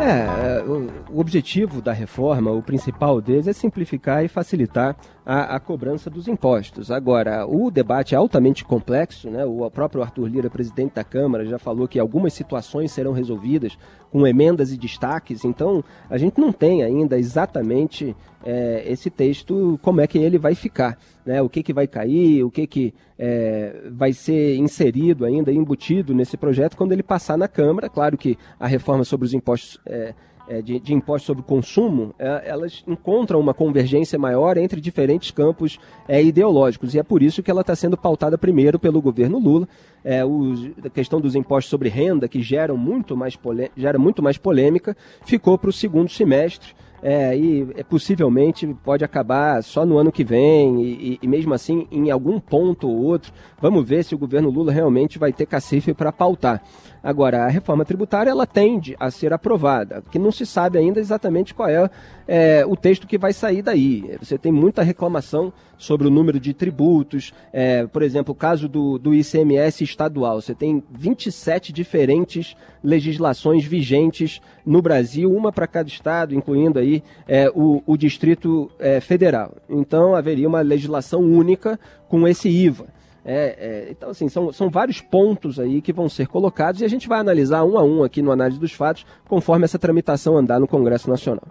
É, 0.00 0.62
o 1.10 1.20
objetivo 1.20 1.82
da 1.82 1.92
reforma, 1.92 2.50
o 2.50 2.62
principal 2.62 3.20
deles, 3.20 3.46
é 3.46 3.52
simplificar 3.52 4.24
e 4.24 4.28
facilitar 4.28 4.96
a, 5.30 5.54
a, 5.54 5.60
cobrança 5.60 6.10
dos 6.10 6.26
impostos. 6.26 6.90
Agora, 6.90 7.46
o 7.46 7.70
debate 7.70 8.16
é 8.16 8.18
altamente 8.18 8.64
complexo, 8.64 9.30
né? 9.30 9.44
o 9.44 9.70
próprio 9.70 10.02
Arthur 10.02 10.26
Lira, 10.26 10.50
presidente 10.50 10.94
da 10.94 11.04
Câmara, 11.04 11.46
já 11.46 11.56
falou 11.56 11.86
que 11.86 12.00
algumas 12.00 12.32
situações 12.32 12.90
serão 12.90 13.12
resolvidas 13.12 13.78
com 14.10 14.26
emendas 14.26 14.72
e 14.72 14.76
destaques, 14.76 15.44
então 15.44 15.84
a 16.08 16.18
gente 16.18 16.40
não 16.40 16.50
tem 16.50 16.82
ainda 16.82 17.16
exatamente 17.16 18.16
é, 18.44 18.82
esse 18.84 19.08
texto, 19.08 19.78
como 19.82 20.00
é 20.00 20.06
que 20.08 20.18
ele 20.18 20.36
vai 20.36 20.56
ficar, 20.56 20.98
né? 21.24 21.40
o 21.40 21.48
que, 21.48 21.62
que 21.62 21.72
vai 21.72 21.86
cair, 21.86 22.42
o 22.42 22.50
que, 22.50 22.66
que 22.66 22.92
é, 23.16 23.88
vai 23.92 24.12
ser 24.12 24.56
inserido 24.56 25.24
ainda, 25.24 25.52
embutido 25.52 26.12
nesse 26.12 26.36
projeto 26.36 26.76
quando 26.76 26.90
ele 26.90 27.04
passar 27.04 27.38
na 27.38 27.46
Câmara. 27.46 27.88
Claro 27.88 28.18
que 28.18 28.36
a 28.58 28.66
reforma 28.66 29.04
sobre 29.04 29.26
os 29.26 29.32
impostos. 29.32 29.78
É, 29.86 30.12
é, 30.50 30.60
de, 30.60 30.80
de 30.80 30.92
impostos 30.92 31.26
sobre 31.26 31.44
consumo, 31.44 32.12
é, 32.18 32.42
elas 32.44 32.82
encontram 32.84 33.38
uma 33.38 33.54
convergência 33.54 34.18
maior 34.18 34.56
entre 34.56 34.80
diferentes 34.80 35.30
campos 35.30 35.78
é, 36.08 36.20
ideológicos. 36.20 36.92
E 36.92 36.98
é 36.98 37.04
por 37.04 37.22
isso 37.22 37.40
que 37.40 37.52
ela 37.52 37.60
está 37.60 37.76
sendo 37.76 37.96
pautada 37.96 38.36
primeiro 38.36 38.76
pelo 38.76 39.00
governo 39.00 39.38
Lula. 39.38 39.68
É, 40.04 40.24
o, 40.24 40.52
a 40.84 40.90
questão 40.90 41.20
dos 41.20 41.36
impostos 41.36 41.70
sobre 41.70 41.88
renda, 41.88 42.26
que 42.26 42.42
geram 42.42 42.76
muito 42.76 43.16
mais 43.16 43.38
gera 43.76 43.96
muito 43.96 44.20
mais 44.20 44.36
polêmica, 44.36 44.96
ficou 45.24 45.56
para 45.56 45.70
o 45.70 45.72
segundo 45.72 46.10
semestre. 46.10 46.74
É, 47.02 47.34
e 47.34 47.66
é, 47.76 47.82
possivelmente 47.82 48.66
pode 48.84 49.02
acabar 49.02 49.62
só 49.62 49.86
no 49.86 49.96
ano 49.96 50.12
que 50.12 50.22
vem, 50.22 50.82
e, 50.82 51.18
e, 51.22 51.26
mesmo 51.26 51.54
assim, 51.54 51.86
em 51.90 52.10
algum 52.10 52.38
ponto 52.38 52.86
ou 52.86 53.04
outro, 53.04 53.32
vamos 53.58 53.88
ver 53.88 54.04
se 54.04 54.14
o 54.14 54.18
governo 54.18 54.50
Lula 54.50 54.70
realmente 54.70 55.18
vai 55.18 55.32
ter 55.32 55.46
cacife 55.46 55.94
para 55.94 56.12
pautar. 56.12 56.62
Agora, 57.02 57.44
a 57.44 57.48
reforma 57.48 57.84
tributária 57.84 58.30
ela 58.30 58.46
tende 58.46 58.94
a 59.00 59.10
ser 59.10 59.32
aprovada, 59.32 60.02
que 60.10 60.18
não 60.18 60.30
se 60.30 60.44
sabe 60.44 60.78
ainda 60.78 61.00
exatamente 61.00 61.54
qual 61.54 61.68
é, 61.68 61.90
é, 62.28 62.64
o 62.66 62.76
texto 62.76 63.06
que 63.06 63.16
vai 63.16 63.32
sair 63.32 63.62
daí. 63.62 64.16
Você 64.20 64.36
tem 64.36 64.52
muita 64.52 64.82
reclamação 64.82 65.52
sobre 65.78 66.06
o 66.06 66.10
número 66.10 66.38
de 66.38 66.52
tributos, 66.52 67.32
é, 67.52 67.86
por 67.86 68.02
exemplo, 68.02 68.32
o 68.32 68.36
caso 68.36 68.68
do, 68.68 68.98
do 68.98 69.14
ICMS 69.14 69.82
estadual. 69.82 70.42
Você 70.42 70.54
tem 70.54 70.82
27 70.90 71.72
diferentes 71.72 72.54
legislações 72.84 73.64
vigentes 73.64 74.40
no 74.64 74.82
Brasil, 74.82 75.32
uma 75.32 75.50
para 75.50 75.66
cada 75.66 75.88
estado, 75.88 76.34
incluindo 76.34 76.78
aí 76.78 77.02
é, 77.26 77.50
o, 77.54 77.82
o 77.86 77.96
Distrito 77.96 78.70
é, 78.78 79.00
Federal. 79.00 79.56
Então, 79.68 80.14
haveria 80.14 80.46
uma 80.46 80.60
legislação 80.60 81.20
única 81.22 81.80
com 82.08 82.28
esse 82.28 82.48
IVA. 82.48 82.99
É, 83.24 83.56
é, 83.58 83.88
então, 83.90 84.10
assim, 84.10 84.28
são, 84.28 84.52
são 84.52 84.70
vários 84.70 85.00
pontos 85.00 85.58
aí 85.58 85.80
que 85.80 85.92
vão 85.92 86.08
ser 86.08 86.26
colocados 86.26 86.80
e 86.80 86.84
a 86.84 86.88
gente 86.88 87.08
vai 87.08 87.20
analisar 87.20 87.64
um 87.64 87.78
a 87.78 87.82
um 87.82 88.02
aqui 88.02 88.22
no 88.22 88.32
Análise 88.32 88.58
dos 88.58 88.72
Fatos, 88.72 89.04
conforme 89.28 89.64
essa 89.64 89.78
tramitação 89.78 90.36
andar 90.36 90.58
no 90.58 90.66
Congresso 90.66 91.08
Nacional. 91.08 91.44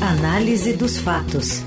Análise 0.00 0.74
dos 0.74 0.98
Fatos. 0.98 1.62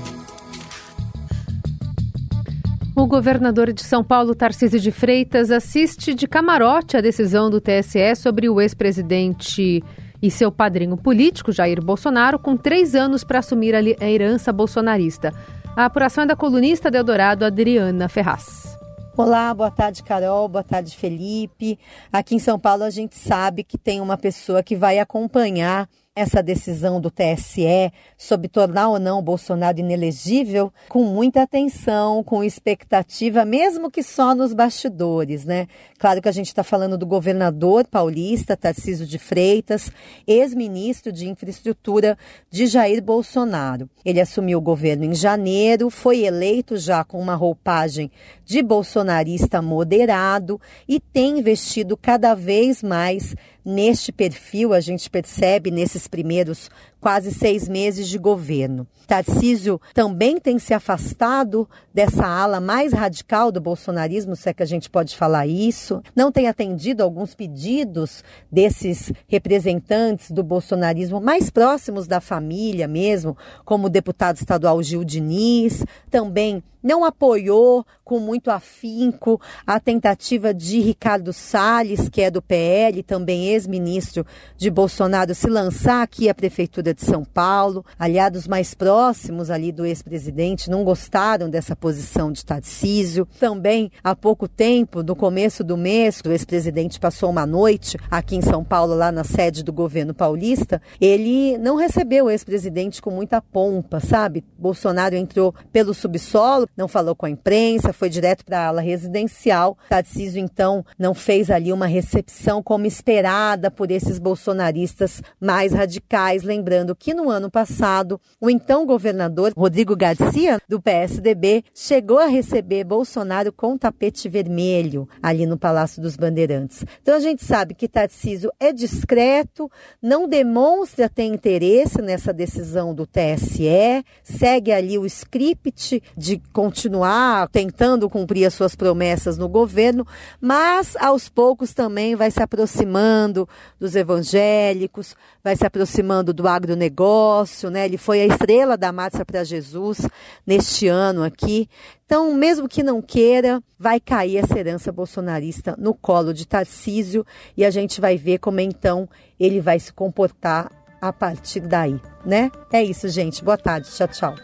O 2.94 3.06
governador 3.06 3.72
de 3.72 3.82
São 3.82 4.04
Paulo, 4.04 4.34
Tarcísio 4.34 4.78
de 4.78 4.90
Freitas, 4.90 5.50
assiste 5.50 6.14
de 6.14 6.26
camarote 6.26 6.96
a 6.96 7.00
decisão 7.00 7.48
do 7.48 7.60
TSE 7.60 8.14
sobre 8.16 8.50
o 8.50 8.60
ex-presidente 8.60 9.82
e 10.20 10.30
seu 10.30 10.52
padrinho 10.52 10.96
político, 10.96 11.52
Jair 11.52 11.82
Bolsonaro, 11.82 12.38
com 12.38 12.56
três 12.56 12.94
anos 12.94 13.24
para 13.24 13.38
assumir 13.38 13.74
a 13.74 14.10
herança 14.10 14.52
bolsonarista. 14.52 15.32
A 15.74 15.86
apuração 15.86 16.24
é 16.24 16.26
da 16.26 16.36
colunista 16.36 16.90
de 16.90 16.98
Eldorado, 16.98 17.46
Adriana 17.46 18.08
Ferraz. 18.08 18.71
Olá, 19.14 19.52
boa 19.52 19.70
tarde, 19.70 20.02
Carol, 20.02 20.48
boa 20.48 20.64
tarde, 20.64 20.96
Felipe. 20.96 21.78
Aqui 22.10 22.34
em 22.34 22.38
São 22.38 22.58
Paulo 22.58 22.82
a 22.82 22.88
gente 22.88 23.14
sabe 23.14 23.62
que 23.62 23.76
tem 23.76 24.00
uma 24.00 24.16
pessoa 24.16 24.62
que 24.62 24.74
vai 24.74 24.98
acompanhar 24.98 25.86
essa 26.14 26.42
decisão 26.42 27.00
do 27.00 27.10
TSE 27.10 27.90
sobre 28.18 28.46
tornar 28.46 28.90
ou 28.90 29.00
não 29.00 29.22
Bolsonaro 29.22 29.80
inelegível 29.80 30.70
com 30.90 31.04
muita 31.04 31.42
atenção, 31.42 32.22
com 32.22 32.44
expectativa, 32.44 33.46
mesmo 33.46 33.90
que 33.90 34.02
só 34.02 34.34
nos 34.34 34.52
bastidores, 34.52 35.46
né? 35.46 35.66
Claro 35.98 36.20
que 36.20 36.28
a 36.28 36.32
gente 36.32 36.48
está 36.48 36.62
falando 36.62 36.98
do 36.98 37.06
governador 37.06 37.86
paulista, 37.86 38.54
Tarcísio 38.54 39.06
de 39.06 39.18
Freitas, 39.18 39.90
ex-ministro 40.26 41.10
de 41.10 41.30
Infraestrutura 41.30 42.18
de 42.50 42.66
Jair 42.66 43.02
Bolsonaro. 43.02 43.88
Ele 44.04 44.20
assumiu 44.20 44.58
o 44.58 44.62
governo 44.62 45.04
em 45.04 45.14
janeiro, 45.14 45.88
foi 45.88 46.26
eleito 46.26 46.76
já 46.76 47.02
com 47.04 47.18
uma 47.18 47.34
roupagem 47.34 48.10
de 48.44 48.62
bolsonarista 48.62 49.62
moderado 49.62 50.60
e 50.86 51.00
tem 51.00 51.38
investido 51.38 51.96
cada 51.96 52.34
vez 52.34 52.82
mais 52.82 53.34
neste 53.64 54.12
perfil, 54.12 54.72
a 54.72 54.80
gente 54.80 55.08
percebe 55.08 55.70
nesses 55.70 56.08
primeiros 56.08 56.70
quase 57.02 57.32
seis 57.32 57.68
meses 57.68 58.08
de 58.08 58.16
governo. 58.16 58.86
Tarcísio 59.08 59.80
também 59.92 60.38
tem 60.38 60.56
se 60.56 60.72
afastado 60.72 61.68
dessa 61.92 62.24
ala 62.24 62.60
mais 62.60 62.92
radical 62.92 63.50
do 63.50 63.60
bolsonarismo, 63.60 64.36
se 64.36 64.48
é 64.48 64.54
que 64.54 64.62
a 64.62 64.66
gente 64.66 64.88
pode 64.88 65.16
falar 65.16 65.44
isso. 65.44 66.00
Não 66.14 66.30
tem 66.30 66.46
atendido 66.46 67.02
alguns 67.02 67.34
pedidos 67.34 68.22
desses 68.50 69.12
representantes 69.26 70.30
do 70.30 70.44
bolsonarismo 70.44 71.20
mais 71.20 71.50
próximos 71.50 72.06
da 72.06 72.20
família 72.20 72.86
mesmo, 72.86 73.36
como 73.64 73.88
o 73.88 73.90
deputado 73.90 74.36
estadual 74.36 74.80
Gil 74.80 75.02
Diniz. 75.02 75.84
Também 76.08 76.62
não 76.82 77.04
apoiou 77.04 77.86
com 78.04 78.18
muito 78.18 78.50
afinco 78.50 79.40
a 79.66 79.78
tentativa 79.78 80.52
de 80.52 80.80
Ricardo 80.80 81.32
Salles, 81.32 82.08
que 82.08 82.20
é 82.20 82.30
do 82.30 82.42
PL, 82.42 83.02
também 83.02 83.48
ex-ministro 83.48 84.26
de 84.56 84.70
Bolsonaro, 84.70 85.34
se 85.34 85.48
lançar 85.48 86.02
aqui 86.02 86.28
à 86.28 86.34
prefeitura 86.34 86.91
de 86.94 87.04
São 87.04 87.24
Paulo. 87.24 87.84
Aliados 87.98 88.46
mais 88.46 88.74
próximos 88.74 89.50
ali 89.50 89.72
do 89.72 89.84
ex-presidente 89.86 90.70
não 90.70 90.84
gostaram 90.84 91.48
dessa 91.48 91.76
posição 91.76 92.32
de 92.32 92.44
Tarcísio. 92.44 93.26
Também, 93.38 93.90
há 94.02 94.14
pouco 94.14 94.48
tempo, 94.48 95.02
no 95.02 95.14
começo 95.14 95.62
do 95.62 95.76
mês, 95.76 96.20
o 96.24 96.30
ex-presidente 96.30 97.00
passou 97.00 97.30
uma 97.30 97.46
noite 97.46 97.96
aqui 98.10 98.36
em 98.36 98.42
São 98.42 98.64
Paulo, 98.64 98.94
lá 98.94 99.12
na 99.12 99.24
sede 99.24 99.62
do 99.62 99.72
governo 99.72 100.14
paulista. 100.14 100.80
Ele 101.00 101.56
não 101.58 101.76
recebeu 101.76 102.26
o 102.26 102.30
ex-presidente 102.30 103.00
com 103.00 103.10
muita 103.10 103.40
pompa, 103.40 104.00
sabe? 104.00 104.44
Bolsonaro 104.58 105.14
entrou 105.14 105.54
pelo 105.72 105.94
subsolo, 105.94 106.66
não 106.76 106.88
falou 106.88 107.14
com 107.14 107.26
a 107.26 107.30
imprensa, 107.30 107.92
foi 107.92 108.08
direto 108.08 108.44
para 108.44 108.60
a 108.60 108.66
ala 108.68 108.80
residencial. 108.80 109.76
Tarcísio, 109.88 110.40
então, 110.40 110.84
não 110.98 111.14
fez 111.14 111.50
ali 111.50 111.72
uma 111.72 111.86
recepção 111.86 112.62
como 112.62 112.86
esperada 112.86 113.70
por 113.70 113.90
esses 113.90 114.18
bolsonaristas 114.18 115.22
mais 115.40 115.72
radicais, 115.72 116.42
lembrando 116.42 116.81
lembrando 116.82 116.96
que 116.96 117.14
no 117.14 117.30
ano 117.30 117.50
passado, 117.50 118.20
o 118.40 118.50
então 118.50 118.84
governador 118.84 119.52
Rodrigo 119.56 119.96
Garcia, 119.96 120.58
do 120.68 120.80
PSDB, 120.80 121.64
chegou 121.72 122.18
a 122.18 122.26
receber 122.26 122.84
Bolsonaro 122.84 123.52
com 123.52 123.78
tapete 123.78 124.28
vermelho 124.28 125.08
ali 125.22 125.46
no 125.46 125.56
Palácio 125.56 126.02
dos 126.02 126.16
Bandeirantes. 126.16 126.84
Então 127.00 127.14
a 127.14 127.20
gente 127.20 127.44
sabe 127.44 127.74
que 127.74 127.88
Tarcísio 127.88 128.50
é 128.58 128.72
discreto, 128.72 129.70
não 130.00 130.28
demonstra 130.28 131.08
ter 131.08 131.24
interesse 131.24 132.02
nessa 132.02 132.32
decisão 132.32 132.94
do 132.94 133.06
TSE, 133.06 134.04
segue 134.22 134.72
ali 134.72 134.98
o 134.98 135.06
script 135.06 136.02
de 136.16 136.40
continuar 136.52 137.48
tentando 137.48 138.10
cumprir 138.10 138.46
as 138.46 138.54
suas 138.54 138.74
promessas 138.74 139.38
no 139.38 139.48
governo, 139.48 140.06
mas 140.40 140.96
aos 140.96 141.28
poucos 141.28 141.72
também 141.72 142.16
vai 142.16 142.30
se 142.30 142.42
aproximando 142.42 143.48
dos 143.78 143.94
evangélicos, 143.94 145.14
vai 145.44 145.54
se 145.56 145.64
aproximando 145.64 146.32
do 146.32 146.48
agro 146.48 146.71
agronegócio, 146.72 147.70
né? 147.70 147.84
Ele 147.84 147.96
foi 147.96 148.22
a 148.22 148.26
estrela 148.26 148.76
da 148.76 148.92
Marcha 148.92 149.24
para 149.24 149.44
Jesus 149.44 150.06
neste 150.46 150.88
ano 150.88 151.22
aqui. 151.22 151.68
Então, 152.04 152.34
mesmo 152.34 152.68
que 152.68 152.82
não 152.82 153.00
queira, 153.00 153.62
vai 153.78 154.00
cair 154.00 154.38
essa 154.38 154.58
herança 154.58 154.90
bolsonarista 154.90 155.74
no 155.78 155.94
colo 155.94 156.32
de 156.32 156.46
Tarcísio 156.46 157.24
e 157.56 157.64
a 157.64 157.70
gente 157.70 158.00
vai 158.00 158.16
ver 158.16 158.38
como 158.38 158.60
então 158.60 159.08
ele 159.38 159.60
vai 159.60 159.78
se 159.78 159.92
comportar 159.92 160.70
a 161.00 161.12
partir 161.12 161.60
daí, 161.60 162.00
né? 162.24 162.50
É 162.72 162.82
isso, 162.82 163.08
gente. 163.08 163.42
Boa 163.44 163.58
tarde. 163.58 163.88
Tchau, 163.90 164.08
tchau. 164.08 164.34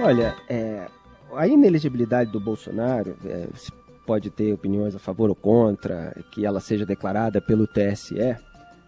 Olha, 0.00 0.36
é, 0.48 0.86
a 1.34 1.46
inelegibilidade 1.48 2.30
do 2.30 2.38
Bolsonaro, 2.38 3.16
é, 3.24 3.48
pode 4.06 4.30
ter 4.30 4.52
opiniões 4.52 4.94
a 4.94 4.98
favor 5.00 5.28
ou 5.28 5.34
contra, 5.34 6.14
que 6.30 6.46
ela 6.46 6.60
seja 6.60 6.86
declarada 6.86 7.40
pelo 7.40 7.66
TSE, 7.66 8.36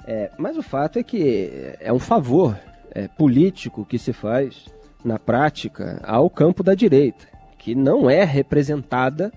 é, 0.07 0.31
mas 0.39 0.57
o 0.57 0.63
fato 0.63 0.99
é 0.99 1.03
que 1.03 1.77
é 1.81 1.93
um 1.93 1.99
favor 1.99 2.59
é, 2.91 3.09
político 3.09 3.85
que 3.85 3.99
se 3.99 4.13
faz, 4.13 4.67
na 5.05 5.19
prática, 5.19 6.01
ao 6.05 6.29
campo 6.29 6.63
da 6.63 6.75
direita, 6.75 7.27
que 7.59 7.75
não 7.75 8.09
é 8.09 8.25
representada, 8.25 9.33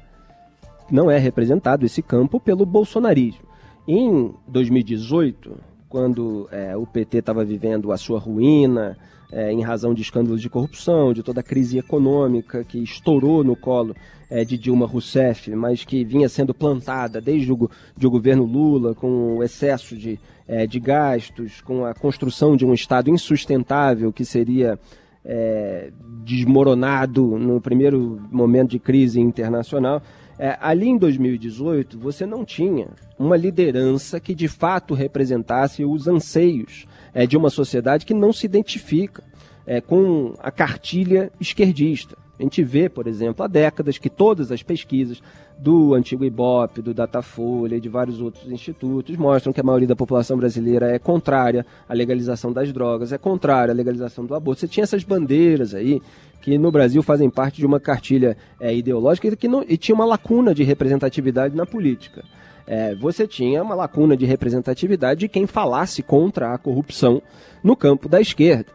não 0.89 1.10
é 1.10 1.18
representado 1.18 1.86
esse 1.86 2.01
campo 2.01 2.39
pelo 2.39 2.65
bolsonarismo. 2.65 3.44
Em 3.88 4.34
2018, 4.48 5.58
quando 5.89 6.48
é, 6.51 6.75
o 6.77 6.86
PT 6.86 7.18
estava 7.18 7.44
vivendo 7.44 7.91
a 7.91 7.98
sua 7.98 8.20
ruína, 8.20 8.98
é, 9.31 9.51
em 9.51 9.61
razão 9.61 9.93
de 9.93 10.01
escândalos 10.01 10.41
de 10.41 10.50
corrupção, 10.50 11.13
de 11.13 11.23
toda 11.23 11.39
a 11.39 11.43
crise 11.43 11.77
econômica 11.77 12.63
que 12.63 12.79
estourou 12.79 13.43
no 13.43 13.55
colo 13.55 13.95
é, 14.29 14.43
de 14.43 14.57
Dilma 14.57 14.85
Rousseff, 14.85 15.50
mas 15.55 15.83
que 15.83 16.03
vinha 16.03 16.27
sendo 16.27 16.53
plantada 16.53 17.21
desde 17.21 17.51
o, 17.51 17.69
de 17.97 18.07
governo 18.07 18.43
Lula, 18.43 18.93
com 18.93 19.38
o 19.38 19.43
excesso 19.43 19.95
de, 19.95 20.19
é, 20.47 20.67
de 20.67 20.79
gastos, 20.79 21.61
com 21.61 21.85
a 21.85 21.93
construção 21.93 22.55
de 22.55 22.65
um 22.65 22.73
Estado 22.73 23.09
insustentável 23.09 24.11
que 24.11 24.25
seria 24.25 24.79
é, 25.23 25.91
desmoronado 26.23 27.38
no 27.38 27.61
primeiro 27.61 28.21
momento 28.31 28.71
de 28.71 28.79
crise 28.79 29.19
internacional. 29.19 30.01
É, 30.39 30.57
ali 30.59 30.88
em 30.88 30.97
2018, 30.97 32.00
você 32.00 32.25
não 32.25 32.43
tinha 32.43 32.88
uma 33.19 33.38
liderança 33.38 34.19
que 34.19 34.33
de 34.33 34.47
fato 34.47 34.93
representasse 34.93 35.85
os 35.85 36.07
anseios 36.07 36.88
é, 37.13 37.25
de 37.25 37.38
uma 37.38 37.50
sociedade 37.50 38.06
que 38.06 38.13
não 38.13 38.32
se 38.32 38.46
identifica 38.46 39.24
é, 39.65 39.80
com 39.82 40.34
a 40.39 40.51
cartilha 40.51 41.32
esquerdista. 41.39 42.18
A 42.41 42.43
gente 42.43 42.63
vê, 42.63 42.89
por 42.89 43.05
exemplo, 43.05 43.45
há 43.45 43.48
décadas 43.48 44.00
que 44.00 44.10
todas 44.10 44.51
as 44.51 44.63
pesquisas 44.63 45.21
do 45.60 45.93
antigo 45.93 46.25
Ibope, 46.25 46.81
do 46.81 46.91
Datafolha 46.91 47.75
e 47.75 47.79
de 47.79 47.88
vários 47.88 48.19
outros 48.19 48.51
institutos 48.51 49.15
mostram 49.15 49.53
que 49.53 49.62
a 49.62 49.63
maioria 49.63 49.88
da 49.88 49.95
população 49.95 50.38
brasileira 50.38 50.89
é 50.89 50.98
contrária 50.98 51.63
à 51.88 51.93
legalização 51.93 52.51
das 52.51 52.74
drogas, 52.74 53.13
é 53.13 53.17
contrária 53.19 53.71
à 53.71 53.75
legalização 53.75 54.25
do 54.25 54.33
aborto. 54.33 54.62
Você 54.62 54.67
tinha 54.67 54.83
essas 54.83 55.03
bandeiras 55.03 55.75
aí 55.75 56.01
que 56.41 56.57
no 56.57 56.71
Brasil 56.71 57.03
fazem 57.03 57.29
parte 57.29 57.57
de 57.57 57.65
uma 57.67 57.79
cartilha 57.79 58.36
é, 58.60 58.75
ideológica 58.75 59.27
e 59.27 59.36
que 59.36 59.48
não, 59.48 59.63
e 59.69 59.77
tinha 59.77 59.93
uma 59.93 60.05
lacuna 60.05 60.55
de 60.55 60.63
representatividade 60.63 61.55
na 61.55 61.67
política 61.67 62.24
é, 62.71 62.95
você 62.95 63.27
tinha 63.27 63.62
uma 63.62 63.75
lacuna 63.75 64.15
de 64.15 64.25
representatividade 64.25 65.19
de 65.19 65.27
quem 65.27 65.45
falasse 65.45 66.01
contra 66.01 66.53
a 66.53 66.57
corrupção 66.57 67.21
no 67.62 67.75
campo 67.75 68.07
da 68.07 68.21
esquerda. 68.21 68.67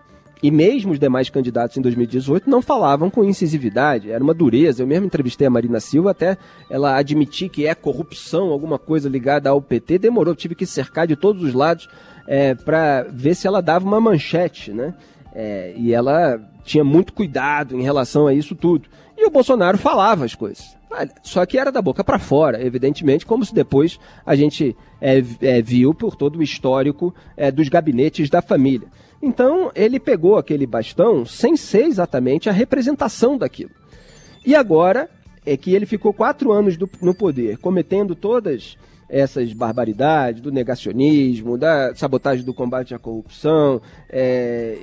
E 0.42 0.50
mesmo 0.50 0.92
os 0.92 0.98
demais 0.98 1.30
candidatos 1.30 1.76
em 1.76 1.80
2018 1.80 2.48
não 2.48 2.60
falavam 2.60 3.08
com 3.08 3.24
incisividade, 3.24 4.10
era 4.10 4.22
uma 4.22 4.34
dureza. 4.34 4.82
Eu 4.82 4.86
mesmo 4.86 5.06
entrevistei 5.06 5.46
a 5.46 5.50
Marina 5.50 5.80
Silva 5.80 6.10
até 6.10 6.36
ela 6.68 6.96
admitir 6.96 7.48
que 7.48 7.66
é 7.66 7.74
corrupção, 7.74 8.50
alguma 8.50 8.78
coisa 8.78 9.08
ligada 9.08 9.48
ao 9.48 9.62
PT. 9.62 9.98
Demorou, 9.98 10.34
tive 10.34 10.54
que 10.54 10.66
cercar 10.66 11.06
de 11.06 11.16
todos 11.16 11.42
os 11.42 11.54
lados 11.54 11.88
é, 12.26 12.54
para 12.54 13.06
ver 13.10 13.34
se 13.34 13.46
ela 13.46 13.62
dava 13.62 13.86
uma 13.86 14.00
manchete, 14.00 14.72
né? 14.72 14.94
É, 15.34 15.74
e 15.76 15.92
ela 15.92 16.40
tinha 16.64 16.84
muito 16.84 17.12
cuidado 17.12 17.76
em 17.76 17.82
relação 17.82 18.26
a 18.26 18.34
isso 18.34 18.54
tudo. 18.54 18.88
E 19.16 19.26
o 19.26 19.30
Bolsonaro 19.30 19.78
falava 19.78 20.24
as 20.24 20.34
coisas. 20.34 20.76
Só 21.22 21.44
que 21.44 21.58
era 21.58 21.72
da 21.72 21.82
boca 21.82 22.02
para 22.04 22.18
fora, 22.18 22.64
evidentemente, 22.64 23.26
como 23.26 23.44
se 23.44 23.54
depois 23.54 23.98
a 24.24 24.34
gente 24.34 24.76
é, 25.00 25.22
é, 25.40 25.60
viu 25.60 25.92
por 25.92 26.16
todo 26.16 26.38
o 26.38 26.42
histórico 26.42 27.14
é, 27.36 27.50
dos 27.50 27.68
gabinetes 27.68 28.30
da 28.30 28.40
família. 28.40 28.88
Então 29.22 29.70
ele 29.74 29.98
pegou 29.98 30.36
aquele 30.36 30.66
bastão 30.66 31.24
sem 31.24 31.56
ser 31.56 31.84
exatamente 31.84 32.48
a 32.48 32.52
representação 32.52 33.36
daquilo. 33.36 33.70
E 34.44 34.54
agora 34.54 35.10
é 35.44 35.56
que 35.56 35.74
ele 35.74 35.86
ficou 35.86 36.12
quatro 36.12 36.52
anos 36.52 36.76
do, 36.76 36.88
no 37.00 37.14
poder, 37.14 37.58
cometendo 37.58 38.14
todas 38.14 38.76
essas 39.08 39.52
barbaridades 39.52 40.40
do 40.40 40.50
negacionismo, 40.50 41.56
da 41.56 41.94
sabotagem 41.94 42.44
do 42.44 42.52
combate 42.52 42.94
à 42.94 42.98
corrupção, 42.98 43.80
é, 44.08 44.76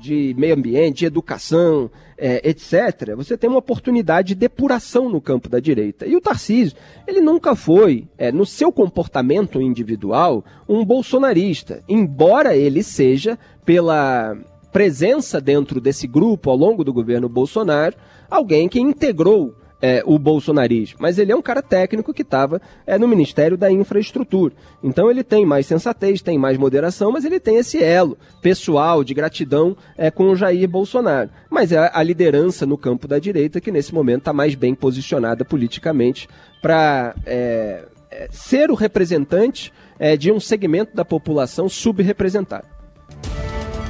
de 0.00 0.34
meio 0.38 0.54
ambiente, 0.54 1.00
de 1.00 1.06
educação, 1.06 1.90
é, 2.16 2.48
etc., 2.48 3.14
você 3.16 3.36
tem 3.36 3.48
uma 3.48 3.58
oportunidade 3.58 4.28
de 4.28 4.34
depuração 4.34 5.08
no 5.08 5.20
campo 5.20 5.48
da 5.48 5.60
direita. 5.60 6.06
E 6.06 6.16
o 6.16 6.20
Tarcísio, 6.20 6.76
ele 7.06 7.20
nunca 7.20 7.54
foi, 7.54 8.08
é, 8.16 8.32
no 8.32 8.46
seu 8.46 8.72
comportamento 8.72 9.60
individual, 9.60 10.44
um 10.68 10.84
bolsonarista, 10.84 11.82
embora 11.88 12.56
ele 12.56 12.82
seja, 12.82 13.38
pela 13.64 14.36
presença 14.72 15.40
dentro 15.40 15.80
desse 15.80 16.06
grupo 16.06 16.50
ao 16.50 16.56
longo 16.56 16.84
do 16.84 16.92
governo 16.92 17.28
Bolsonaro, 17.28 17.96
alguém 18.30 18.68
que 18.68 18.80
integrou 18.80 19.54
é, 19.80 20.02
o 20.04 20.18
bolsonarismo, 20.18 20.98
mas 21.00 21.18
ele 21.18 21.32
é 21.32 21.36
um 21.36 21.42
cara 21.42 21.62
técnico 21.62 22.12
que 22.12 22.22
estava 22.22 22.60
é, 22.86 22.98
no 22.98 23.06
Ministério 23.06 23.56
da 23.56 23.70
Infraestrutura. 23.70 24.54
Então 24.82 25.10
ele 25.10 25.22
tem 25.22 25.46
mais 25.46 25.66
sensatez, 25.66 26.20
tem 26.20 26.38
mais 26.38 26.58
moderação, 26.58 27.12
mas 27.12 27.24
ele 27.24 27.38
tem 27.38 27.56
esse 27.56 27.82
elo 27.82 28.18
pessoal 28.42 29.04
de 29.04 29.14
gratidão 29.14 29.76
é, 29.96 30.10
com 30.10 30.30
o 30.30 30.36
Jair 30.36 30.68
Bolsonaro. 30.68 31.30
Mas 31.48 31.72
é 31.72 31.90
a 31.92 32.02
liderança 32.02 32.66
no 32.66 32.76
campo 32.76 33.06
da 33.06 33.18
direita 33.18 33.60
que 33.60 33.70
nesse 33.70 33.94
momento 33.94 34.20
está 34.20 34.32
mais 34.32 34.54
bem 34.54 34.74
posicionada 34.74 35.44
politicamente 35.44 36.28
para 36.60 37.14
é, 37.24 37.84
é, 38.10 38.28
ser 38.30 38.70
o 38.70 38.74
representante 38.74 39.72
é, 39.98 40.16
de 40.16 40.32
um 40.32 40.40
segmento 40.40 40.94
da 40.94 41.04
população 41.04 41.68
subrepresentado. 41.68 42.77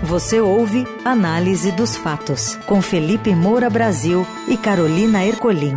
Você 0.04 0.40
ouve 0.40 0.86
Análise 1.04 1.72
dos 1.72 1.96
Fatos, 1.96 2.54
com 2.66 2.80
Felipe 2.80 3.34
Moura 3.34 3.68
Brasil 3.68 4.24
e 4.46 4.56
Carolina 4.56 5.26
Ercolim. 5.26 5.74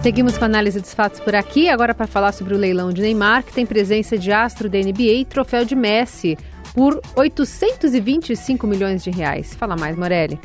Seguimos 0.00 0.38
com 0.38 0.44
a 0.44 0.46
análise 0.46 0.80
dos 0.80 0.94
fatos 0.94 1.18
por 1.18 1.34
aqui, 1.34 1.68
agora 1.68 1.92
para 1.92 2.06
falar 2.06 2.30
sobre 2.30 2.54
o 2.54 2.56
leilão 2.56 2.92
de 2.92 3.02
Neymar, 3.02 3.42
que 3.42 3.52
tem 3.52 3.66
presença 3.66 4.16
de 4.16 4.30
astro 4.30 4.70
da 4.70 4.78
NBA 4.78 5.14
e 5.14 5.24
troféu 5.24 5.64
de 5.64 5.74
Messi 5.74 6.38
por 6.72 7.00
825 7.16 8.68
milhões 8.68 9.02
de 9.02 9.10
reais. 9.10 9.56
Fala 9.56 9.76
mais, 9.76 9.96
Morelli. 9.96 10.38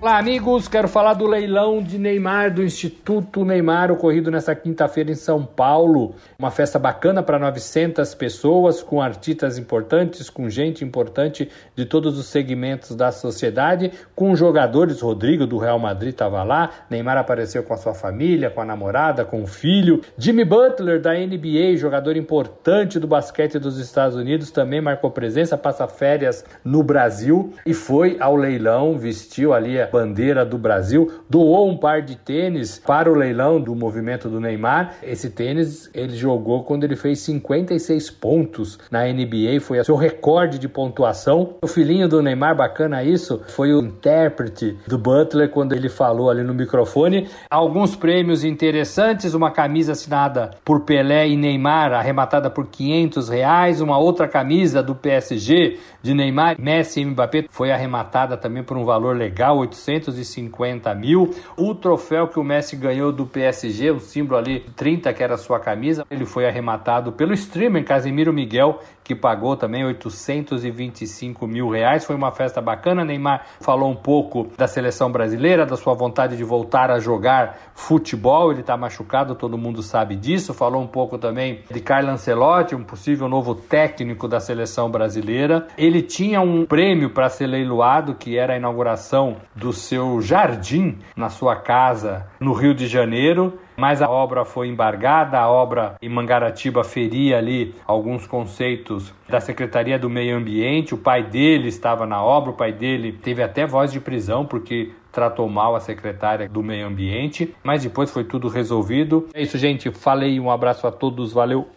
Olá, 0.00 0.16
amigos. 0.16 0.68
Quero 0.68 0.86
falar 0.86 1.14
do 1.14 1.26
leilão 1.26 1.82
de 1.82 1.98
Neymar 1.98 2.54
do 2.54 2.62
Instituto 2.62 3.44
Neymar, 3.44 3.90
ocorrido 3.90 4.30
nesta 4.30 4.54
quinta-feira 4.54 5.10
em 5.10 5.16
São 5.16 5.44
Paulo. 5.44 6.14
Uma 6.38 6.52
festa 6.52 6.78
bacana 6.78 7.20
para 7.20 7.36
900 7.36 8.14
pessoas, 8.14 8.80
com 8.80 9.02
artistas 9.02 9.58
importantes, 9.58 10.30
com 10.30 10.48
gente 10.48 10.84
importante 10.84 11.50
de 11.74 11.84
todos 11.84 12.16
os 12.16 12.26
segmentos 12.26 12.94
da 12.94 13.10
sociedade, 13.10 13.90
com 14.14 14.36
jogadores. 14.36 15.00
Rodrigo 15.00 15.48
do 15.48 15.58
Real 15.58 15.80
Madrid 15.80 16.12
estava 16.12 16.44
lá, 16.44 16.70
Neymar 16.88 17.18
apareceu 17.18 17.64
com 17.64 17.74
a 17.74 17.76
sua 17.76 17.92
família, 17.92 18.50
com 18.50 18.60
a 18.60 18.64
namorada, 18.64 19.24
com 19.24 19.42
o 19.42 19.48
filho. 19.48 20.00
Jimmy 20.16 20.44
Butler 20.44 21.00
da 21.00 21.14
NBA, 21.14 21.76
jogador 21.76 22.16
importante 22.16 23.00
do 23.00 23.08
basquete 23.08 23.58
dos 23.58 23.78
Estados 23.78 24.16
Unidos, 24.16 24.52
também 24.52 24.80
marcou 24.80 25.10
presença, 25.10 25.58
passa 25.58 25.88
férias 25.88 26.44
no 26.64 26.84
Brasil 26.84 27.52
e 27.66 27.74
foi 27.74 28.16
ao 28.20 28.36
leilão, 28.36 28.96
vestiu 28.96 29.52
ali 29.52 29.87
bandeira 29.90 30.44
do 30.44 30.58
Brasil, 30.58 31.10
doou 31.28 31.68
um 31.68 31.76
par 31.76 32.02
de 32.02 32.16
tênis 32.16 32.78
para 32.78 33.10
o 33.10 33.14
leilão 33.14 33.60
do 33.60 33.74
movimento 33.74 34.28
do 34.28 34.40
Neymar. 34.40 34.96
Esse 35.02 35.30
tênis 35.30 35.90
ele 35.94 36.16
jogou 36.16 36.64
quando 36.64 36.84
ele 36.84 36.96
fez 36.96 37.20
56 37.20 38.10
pontos 38.10 38.78
na 38.90 39.04
NBA, 39.04 39.60
foi 39.60 39.80
o 39.80 39.84
seu 39.84 39.96
recorde 39.96 40.58
de 40.58 40.68
pontuação. 40.68 41.54
O 41.62 41.66
filhinho 41.66 42.08
do 42.08 42.22
Neymar, 42.22 42.56
bacana 42.56 43.02
isso, 43.02 43.40
foi 43.48 43.72
o 43.72 43.80
intérprete 43.80 44.76
do 44.86 44.98
Butler 44.98 45.50
quando 45.50 45.72
ele 45.72 45.88
falou 45.88 46.30
ali 46.30 46.42
no 46.42 46.54
microfone. 46.54 47.28
Alguns 47.50 47.96
prêmios 47.96 48.44
interessantes, 48.44 49.34
uma 49.34 49.50
camisa 49.50 49.92
assinada 49.92 50.50
por 50.64 50.80
Pelé 50.80 51.28
e 51.28 51.36
Neymar, 51.36 51.92
arrematada 51.92 52.50
por 52.50 52.66
500 52.66 53.28
reais, 53.28 53.80
uma 53.80 53.98
outra 53.98 54.28
camisa 54.28 54.82
do 54.82 54.94
PSG 54.94 55.78
de 56.02 56.14
Neymar, 56.14 56.56
Messi 56.58 57.00
e 57.00 57.04
Mbappé 57.04 57.46
foi 57.50 57.70
arrematada 57.70 58.36
também 58.36 58.62
por 58.62 58.76
um 58.76 58.84
valor 58.84 59.16
legal, 59.16 59.58
850 59.86 60.94
mil. 60.94 61.34
O 61.56 61.74
troféu 61.74 62.28
que 62.28 62.38
o 62.38 62.44
Messi 62.44 62.76
ganhou 62.76 63.12
do 63.12 63.26
PSG, 63.26 63.90
o 63.90 64.00
símbolo 64.00 64.38
ali 64.38 64.60
30 64.76 65.12
que 65.12 65.22
era 65.22 65.36
sua 65.36 65.60
camisa, 65.60 66.04
ele 66.10 66.24
foi 66.24 66.46
arrematado 66.46 67.12
pelo 67.12 67.32
streamer 67.34 67.84
Casemiro 67.84 68.32
Miguel, 68.32 68.80
que 69.08 69.14
pagou 69.14 69.56
também 69.56 69.86
825 69.86 71.46
mil 71.46 71.70
reais. 71.70 72.04
Foi 72.04 72.14
uma 72.14 72.30
festa 72.30 72.60
bacana. 72.60 73.06
Neymar 73.06 73.46
falou 73.58 73.90
um 73.90 73.96
pouco 73.96 74.48
da 74.54 74.68
seleção 74.68 75.10
brasileira, 75.10 75.64
da 75.64 75.78
sua 75.78 75.94
vontade 75.94 76.36
de 76.36 76.44
voltar 76.44 76.90
a 76.90 77.00
jogar 77.00 77.56
futebol. 77.74 78.52
Ele 78.52 78.60
está 78.60 78.76
machucado, 78.76 79.34
todo 79.34 79.56
mundo 79.56 79.82
sabe 79.82 80.14
disso. 80.14 80.52
Falou 80.52 80.82
um 80.82 80.86
pouco 80.86 81.16
também 81.16 81.60
de 81.70 81.80
Carlo 81.80 82.10
Ancelotti, 82.10 82.74
um 82.74 82.84
possível 82.84 83.30
novo 83.30 83.54
técnico 83.54 84.28
da 84.28 84.40
seleção 84.40 84.90
brasileira. 84.90 85.66
Ele 85.78 86.02
tinha 86.02 86.42
um 86.42 86.66
prêmio 86.66 87.08
para 87.08 87.30
ser 87.30 87.46
leiloado, 87.46 88.14
que 88.14 88.36
era 88.36 88.52
a 88.52 88.56
inauguração 88.58 89.38
do 89.56 89.72
seu 89.72 90.20
jardim 90.20 90.98
na 91.16 91.30
sua 91.30 91.56
casa 91.56 92.26
no 92.38 92.52
Rio 92.52 92.74
de 92.74 92.86
Janeiro 92.86 93.58
mas 93.78 94.02
a 94.02 94.10
obra 94.10 94.44
foi 94.44 94.68
embargada, 94.68 95.38
a 95.38 95.48
obra 95.48 95.94
em 96.02 96.08
Mangaratiba 96.08 96.82
feria 96.82 97.38
ali 97.38 97.74
alguns 97.86 98.26
conceitos 98.26 99.14
da 99.28 99.40
Secretaria 99.40 99.98
do 99.98 100.10
Meio 100.10 100.36
Ambiente, 100.36 100.94
o 100.94 100.98
pai 100.98 101.22
dele 101.22 101.68
estava 101.68 102.04
na 102.04 102.22
obra, 102.22 102.50
o 102.50 102.56
pai 102.56 102.72
dele 102.72 103.12
teve 103.12 103.42
até 103.42 103.64
voz 103.66 103.92
de 103.92 104.00
prisão 104.00 104.44
porque 104.44 104.90
tratou 105.12 105.48
mal 105.48 105.76
a 105.76 105.80
secretária 105.80 106.48
do 106.48 106.62
Meio 106.62 106.86
Ambiente, 106.86 107.54
mas 107.62 107.82
depois 107.84 108.10
foi 108.10 108.24
tudo 108.24 108.48
resolvido. 108.48 109.28
É 109.32 109.42
isso, 109.42 109.56
gente. 109.56 109.90
Falei, 109.90 110.38
um 110.40 110.50
abraço 110.50 110.86
a 110.86 110.92
todos, 110.92 111.32
valeu. 111.32 111.68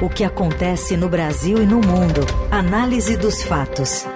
O 0.00 0.08
que 0.08 0.24
acontece 0.24 0.96
no 0.96 1.08
Brasil 1.08 1.58
e 1.62 1.66
no 1.66 1.76
mundo. 1.76 2.22
Análise 2.50 3.16
dos 3.16 3.42
fatos. 3.42 4.06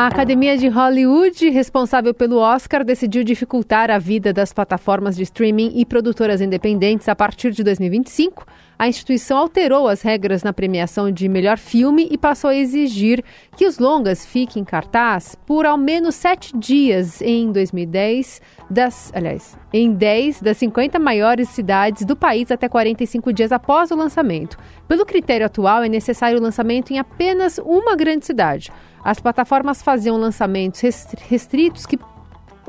A 0.00 0.06
Academia 0.06 0.56
de 0.56 0.66
Hollywood, 0.66 1.50
responsável 1.50 2.14
pelo 2.14 2.38
Oscar, 2.38 2.82
decidiu 2.82 3.22
dificultar 3.22 3.90
a 3.90 3.98
vida 3.98 4.32
das 4.32 4.50
plataformas 4.50 5.14
de 5.14 5.24
streaming 5.24 5.72
e 5.74 5.84
produtoras 5.84 6.40
independentes 6.40 7.06
a 7.06 7.14
partir 7.14 7.50
de 7.50 7.62
2025. 7.62 8.46
A 8.80 8.88
instituição 8.88 9.36
alterou 9.36 9.86
as 9.88 10.00
regras 10.00 10.42
na 10.42 10.54
premiação 10.54 11.10
de 11.10 11.28
melhor 11.28 11.58
filme 11.58 12.08
e 12.10 12.16
passou 12.16 12.48
a 12.48 12.56
exigir 12.56 13.22
que 13.54 13.66
os 13.66 13.78
longas 13.78 14.24
fiquem 14.24 14.62
em 14.62 14.64
cartaz 14.64 15.36
por 15.46 15.66
ao 15.66 15.76
menos 15.76 16.14
sete 16.14 16.56
dias 16.56 17.20
em 17.20 17.52
2010, 17.52 18.40
das, 18.70 19.12
aliás, 19.14 19.54
em 19.70 19.92
10 19.92 20.40
das 20.40 20.56
50 20.56 20.98
maiores 20.98 21.50
cidades 21.50 22.06
do 22.06 22.16
país 22.16 22.50
até 22.50 22.70
45 22.70 23.30
dias 23.34 23.52
após 23.52 23.90
o 23.90 23.94
lançamento. 23.94 24.56
Pelo 24.88 25.04
critério 25.04 25.44
atual, 25.44 25.82
é 25.82 25.88
necessário 25.90 26.38
o 26.38 26.42
lançamento 26.42 26.90
em 26.90 26.98
apenas 26.98 27.58
uma 27.58 27.94
grande 27.94 28.24
cidade. 28.24 28.72
As 29.04 29.20
plataformas 29.20 29.82
faziam 29.82 30.16
lançamentos 30.16 30.80
restritos 31.28 31.84
que 31.84 31.98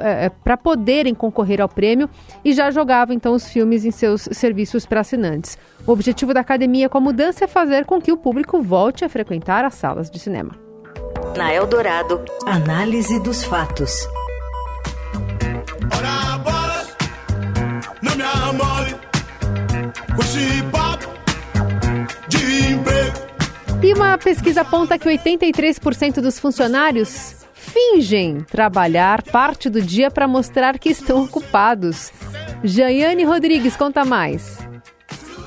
é, 0.01 0.25
é 0.25 0.29
para 0.29 0.57
poderem 0.57 1.13
concorrer 1.13 1.61
ao 1.61 1.69
prêmio 1.69 2.09
e 2.43 2.53
já 2.53 2.71
jogavam 2.71 3.15
então 3.15 3.33
os 3.33 3.49
filmes 3.49 3.85
em 3.85 3.91
seus 3.91 4.27
serviços 4.31 4.85
para 4.85 5.01
assinantes. 5.01 5.57
O 5.85 5.91
objetivo 5.91 6.33
da 6.33 6.41
academia 6.41 6.89
com 6.89 6.97
a 6.97 7.01
mudança 7.01 7.45
é 7.45 7.47
fazer 7.47 7.85
com 7.85 8.01
que 8.01 8.11
o 8.11 8.17
público 8.17 8.61
volte 8.61 9.05
a 9.05 9.09
frequentar 9.09 9.65
as 9.65 9.75
salas 9.75 10.09
de 10.09 10.19
cinema. 10.19 10.51
Na 11.37 11.53
Eldorado, 11.53 12.23
análise 12.45 13.19
dos 13.19 13.43
fatos. 13.43 14.07
E 23.83 23.93
uma 23.93 24.17
pesquisa 24.17 24.61
aponta 24.61 24.97
que 24.97 25.09
83% 25.09 26.21
dos 26.21 26.39
funcionários 26.39 27.40
fingem 27.71 28.41
trabalhar 28.41 29.23
parte 29.23 29.69
do 29.69 29.81
dia 29.81 30.12
para 30.12 30.27
mostrar 30.27 30.77
que 30.77 30.89
estão 30.89 31.23
ocupados. 31.23 32.12
Jaiane 32.63 33.23
Rodrigues, 33.23 33.77
conta 33.77 34.03
mais. 34.03 34.60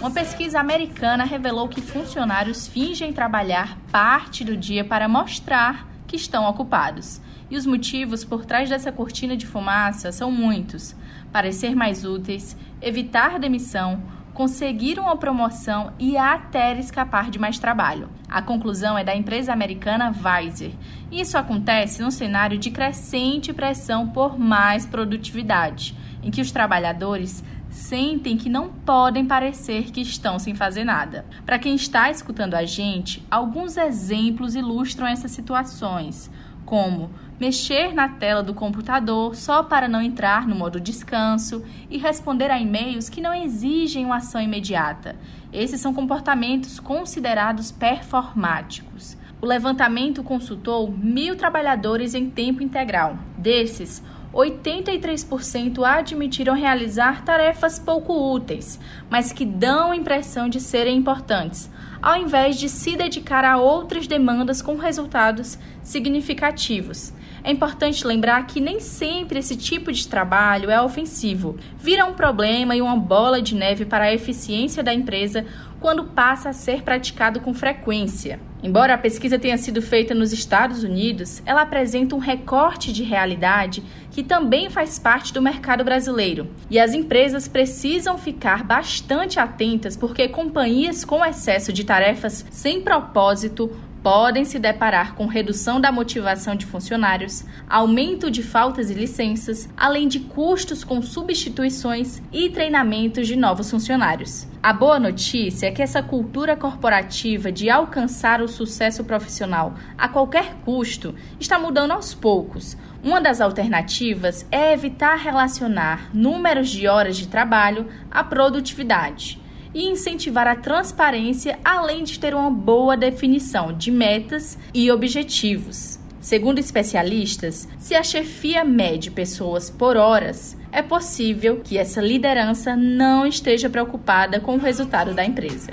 Uma 0.00 0.10
pesquisa 0.10 0.58
americana 0.58 1.24
revelou 1.24 1.68
que 1.68 1.82
funcionários 1.82 2.66
fingem 2.66 3.12
trabalhar 3.12 3.78
parte 3.92 4.42
do 4.42 4.56
dia 4.56 4.84
para 4.84 5.06
mostrar 5.06 5.87
que 6.06 6.16
estão 6.16 6.48
ocupados. 6.48 7.20
E 7.50 7.58
os 7.58 7.66
motivos 7.66 8.24
por 8.24 8.46
trás 8.46 8.70
dessa 8.70 8.90
cortina 8.90 9.37
de 9.37 9.46
fumaça 9.46 10.10
são 10.10 10.30
muitos: 10.30 10.96
parecer 11.30 11.76
mais 11.76 12.06
úteis, 12.06 12.56
evitar 12.80 13.38
demissão, 13.38 14.02
conseguir 14.34 14.98
uma 14.98 15.16
promoção 15.16 15.92
e 15.98 16.16
até 16.16 16.76
escapar 16.78 17.30
de 17.30 17.38
mais 17.38 17.58
trabalho. 17.58 18.10
A 18.28 18.42
conclusão 18.42 18.98
é 18.98 19.04
da 19.04 19.14
empresa 19.14 19.52
americana 19.52 20.12
Pfizer. 20.12 20.72
Isso 21.10 21.38
acontece 21.38 22.02
num 22.02 22.10
cenário 22.10 22.58
de 22.58 22.70
crescente 22.70 23.52
pressão 23.52 24.08
por 24.08 24.36
mais 24.36 24.84
produtividade, 24.84 25.96
em 26.20 26.32
que 26.32 26.40
os 26.40 26.50
trabalhadores 26.50 27.44
sentem 27.70 28.36
que 28.36 28.48
não 28.48 28.68
podem 28.68 29.24
parecer 29.24 29.90
que 29.90 30.00
estão 30.00 30.38
sem 30.38 30.54
fazer 30.54 30.84
nada. 30.84 31.24
Para 31.46 31.58
quem 31.58 31.74
está 31.74 32.10
escutando 32.10 32.54
a 32.54 32.64
gente, 32.64 33.24
alguns 33.30 33.76
exemplos 33.76 34.54
ilustram 34.54 35.06
essas 35.06 35.30
situações, 35.30 36.30
como 36.64 37.11
mexer 37.38 37.92
na 37.92 38.09
tela 38.09 38.42
do 38.42 38.55
computador 38.55 39.35
só 39.35 39.62
para 39.62 39.88
não 39.88 40.00
entrar 40.00 40.46
no 40.46 40.55
modo 40.55 40.81
descanso 40.81 41.64
e 41.90 41.98
responder 41.98 42.50
a 42.50 42.59
e-mails 42.59 43.09
que 43.09 43.20
não 43.20 43.35
exigem 43.35 44.05
uma 44.05 44.16
ação 44.16 44.40
imediata. 44.40 45.16
Esses 45.53 45.81
são 45.81 45.92
comportamentos 45.92 46.81
considerados 46.81 47.70
performáticos. 47.70 49.16
O 49.42 49.46
levantamento 49.46 50.22
consultou 50.22 50.90
mil 50.90 51.37
trabalhadores 51.37 52.14
em 52.14 52.31
tempo 52.31 52.62
integral. 52.62 53.18
Desses, 53.37 54.03
83% 54.33 55.85
admitiram 55.85 56.55
realizar 56.55 57.24
tarefas 57.24 57.79
pouco 57.79 58.35
úteis, 58.35 58.81
mas 59.09 59.33
que 59.33 59.46
dão 59.46 59.92
a 59.92 59.96
impressão 59.96 60.48
de 60.48 60.61
serem 60.61 60.96
importantes, 60.96 61.70
ao 62.04 62.18
invés 62.18 62.58
de 62.58 62.68
se 62.68 62.96
dedicar 62.96 63.46
a 63.46 63.56
outras 63.56 64.06
demandas 64.06 64.60
com 64.60 64.76
resultados 64.76 65.58
significativos. 65.82 67.14
É 67.42 67.50
importante 67.50 68.06
lembrar 68.06 68.46
que 68.46 68.60
nem 68.60 68.78
sempre 68.78 69.38
esse 69.38 69.56
tipo 69.56 69.90
de 69.90 70.06
trabalho 70.06 70.68
é 70.68 70.78
ofensivo. 70.78 71.56
Vira 71.78 72.04
um 72.04 72.12
problema 72.12 72.76
e 72.76 72.82
uma 72.82 72.94
bola 72.94 73.40
de 73.40 73.54
neve 73.54 73.86
para 73.86 74.04
a 74.04 74.12
eficiência 74.12 74.82
da 74.82 74.92
empresa 74.92 75.46
quando 75.80 76.04
passa 76.04 76.50
a 76.50 76.52
ser 76.52 76.82
praticado 76.82 77.40
com 77.40 77.54
frequência. 77.54 78.38
Embora 78.64 78.94
a 78.94 78.98
pesquisa 78.98 79.38
tenha 79.38 79.59
sido 79.59 79.83
feita 79.83 80.14
nos 80.14 80.33
Estados 80.33 80.83
Unidos, 80.83 81.42
ela 81.44 81.61
apresenta 81.61 82.16
um 82.16 82.18
recorte 82.18 82.94
de 82.94 83.03
realidade 83.03 83.83
que 84.11 84.22
também 84.22 84.70
faz 84.70 84.98
parte 84.98 85.35
do 85.35 85.42
mercado 85.42 85.85
brasileiro. 85.85 86.48
E 86.70 86.81
as 86.81 86.94
empresas 86.94 87.46
precisam 87.46 88.16
ficar 88.16 88.64
bastante 88.64 89.38
atentas 89.38 89.98
porque 89.98 90.29
companhias 90.29 91.05
com 91.05 91.22
excesso 91.22 91.74
de 91.74 91.85
tarefas 91.85 92.46
sem 92.50 92.81
propósito 92.81 93.70
podem 94.04 94.44
se 94.44 94.58
deparar 94.58 95.14
com 95.14 95.24
redução 95.24 95.80
da 95.80 95.90
motivação 95.90 96.54
de 96.54 96.66
funcionários, 96.66 97.42
aumento 97.66 98.30
de 98.30 98.42
faltas 98.42 98.90
e 98.90 98.94
licenças, 98.94 99.66
além 99.74 100.06
de 100.06 100.20
custos 100.20 100.84
com 100.84 101.00
substituições 101.00 102.20
e 102.30 102.50
treinamentos 102.50 103.26
de 103.26 103.34
novos 103.34 103.70
funcionários. 103.70 104.46
A 104.62 104.74
boa 104.74 105.00
notícia 105.00 105.68
é 105.68 105.70
que 105.70 105.80
essa 105.80 106.02
cultura 106.02 106.54
corporativa 106.54 107.50
de 107.50 107.70
alcançar 107.70 108.42
o 108.42 108.48
sucesso 108.48 109.04
profissional 109.04 109.74
a 109.96 110.06
qualquer 110.06 110.54
custo 110.66 111.14
está 111.40 111.58
mudando 111.58 111.92
aos 111.92 112.12
poucos. 112.12 112.76
Uma 113.02 113.22
das 113.22 113.40
alternativas 113.40 114.46
é 114.52 114.74
evitar 114.74 115.16
relacionar 115.16 116.10
números 116.12 116.68
de 116.68 116.86
horas 116.86 117.16
de 117.16 117.26
trabalho 117.26 117.88
à 118.10 118.22
produtividade 118.22 119.42
e 119.74 119.84
incentivar 119.84 120.46
a 120.46 120.54
transparência, 120.54 121.58
além 121.64 122.04
de 122.04 122.18
ter 122.18 122.34
uma 122.34 122.50
boa 122.50 122.96
definição 122.96 123.72
de 123.72 123.90
metas 123.90 124.56
e 124.72 124.90
objetivos. 124.90 125.98
Segundo 126.20 126.58
especialistas, 126.58 127.68
se 127.78 127.94
a 127.94 128.02
chefia 128.02 128.64
mede 128.64 129.10
pessoas 129.10 129.68
por 129.68 129.96
horas, 129.96 130.56
é 130.72 130.80
possível 130.80 131.60
que 131.62 131.76
essa 131.76 132.00
liderança 132.00 132.74
não 132.74 133.26
esteja 133.26 133.68
preocupada 133.68 134.40
com 134.40 134.54
o 134.54 134.58
resultado 134.58 135.12
da 135.12 135.24
empresa. 135.24 135.72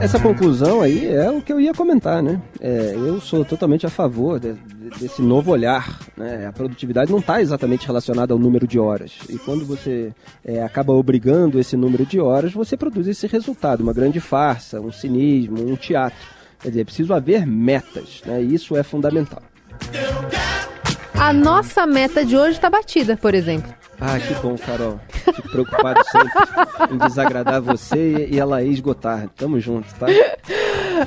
Essa 0.00 0.18
conclusão 0.20 0.80
aí 0.80 1.06
é 1.06 1.30
o 1.30 1.40
que 1.40 1.52
eu 1.52 1.60
ia 1.60 1.72
comentar, 1.72 2.22
né? 2.22 2.40
É, 2.60 2.92
eu 2.96 3.20
sou 3.20 3.44
totalmente 3.44 3.86
a 3.86 3.90
favor 3.90 4.40
de, 4.40 4.54
desse 4.98 5.22
novo 5.22 5.50
olhar. 5.52 5.98
Né? 6.16 6.46
A 6.46 6.52
produtividade 6.52 7.10
não 7.10 7.18
está 7.18 7.40
exatamente 7.40 7.86
relacionada 7.86 8.32
ao 8.32 8.38
número 8.38 8.66
de 8.66 8.78
horas. 8.78 9.12
E 9.28 9.38
quando 9.38 9.64
você 9.64 10.12
é, 10.44 10.62
acaba 10.62 10.92
obrigando 10.92 11.58
esse 11.58 11.76
número 11.76 12.04
de 12.04 12.20
horas, 12.20 12.52
você 12.52 12.76
produz 12.76 13.06
esse 13.06 13.26
resultado, 13.26 13.80
uma 13.80 13.92
grande 13.92 14.20
farsa, 14.20 14.80
um 14.80 14.92
cinismo, 14.92 15.62
um 15.62 15.76
teatro. 15.76 16.18
Quer 16.60 16.68
dizer, 16.68 16.80
é 16.80 16.84
preciso 16.84 17.14
haver 17.14 17.46
metas, 17.46 18.22
né? 18.24 18.40
isso 18.40 18.76
é 18.76 18.82
fundamental. 18.82 19.42
A 21.22 21.32
nossa 21.32 21.86
meta 21.86 22.24
de 22.24 22.36
hoje 22.36 22.56
está 22.56 22.68
batida, 22.68 23.16
por 23.16 23.32
exemplo. 23.32 23.72
Ah, 24.00 24.18
que 24.18 24.34
bom, 24.42 24.56
Carol. 24.58 24.98
Fico 25.08 25.48
preocupado 25.50 26.00
sempre 26.10 26.32
em 26.92 26.98
desagradar 26.98 27.62
você 27.62 28.26
e 28.28 28.40
a 28.40 28.44
Laís 28.44 28.80
Gotar. 28.80 29.28
Tamo 29.36 29.60
junto, 29.60 29.86
tá? 29.94 30.06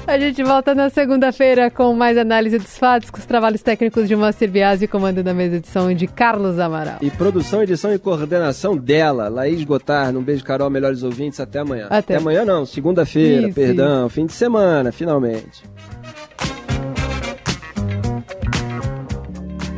A 0.08 0.18
gente 0.18 0.42
volta 0.42 0.74
na 0.74 0.90
segunda-feira 0.90 1.70
com 1.70 1.94
mais 1.94 2.18
análise 2.18 2.58
dos 2.58 2.78
fatos, 2.78 3.10
com 3.10 3.18
os 3.18 3.26
trabalhos 3.26 3.62
técnicos 3.62 4.08
de 4.08 4.16
Moacir 4.16 4.50
Biasi, 4.50 4.88
comando 4.88 5.22
da 5.22 5.34
mesa 5.34 5.58
edição 5.58 5.94
de 5.94 6.08
Carlos 6.08 6.60
Amaral. 6.60 7.00
E 7.02 7.12
produção, 7.12 7.62
edição 7.62 7.94
e 7.94 8.00
coordenação 8.00 8.78
dela, 8.78 9.28
Laís 9.28 9.66
Gotar. 9.66 10.16
Um 10.16 10.24
beijo, 10.24 10.46
Carol, 10.46 10.70
melhores 10.70 11.04
ouvintes. 11.04 11.42
Até 11.42 11.60
amanhã. 11.60 11.88
Até, 11.88 11.98
Até 11.98 12.16
amanhã 12.16 12.46
não, 12.46 12.66
segunda-feira, 12.66 13.52
perdão, 13.54 14.08
isso. 14.08 14.16
fim 14.16 14.26
de 14.26 14.32
semana, 14.34 14.94
finalmente. 14.94 15.64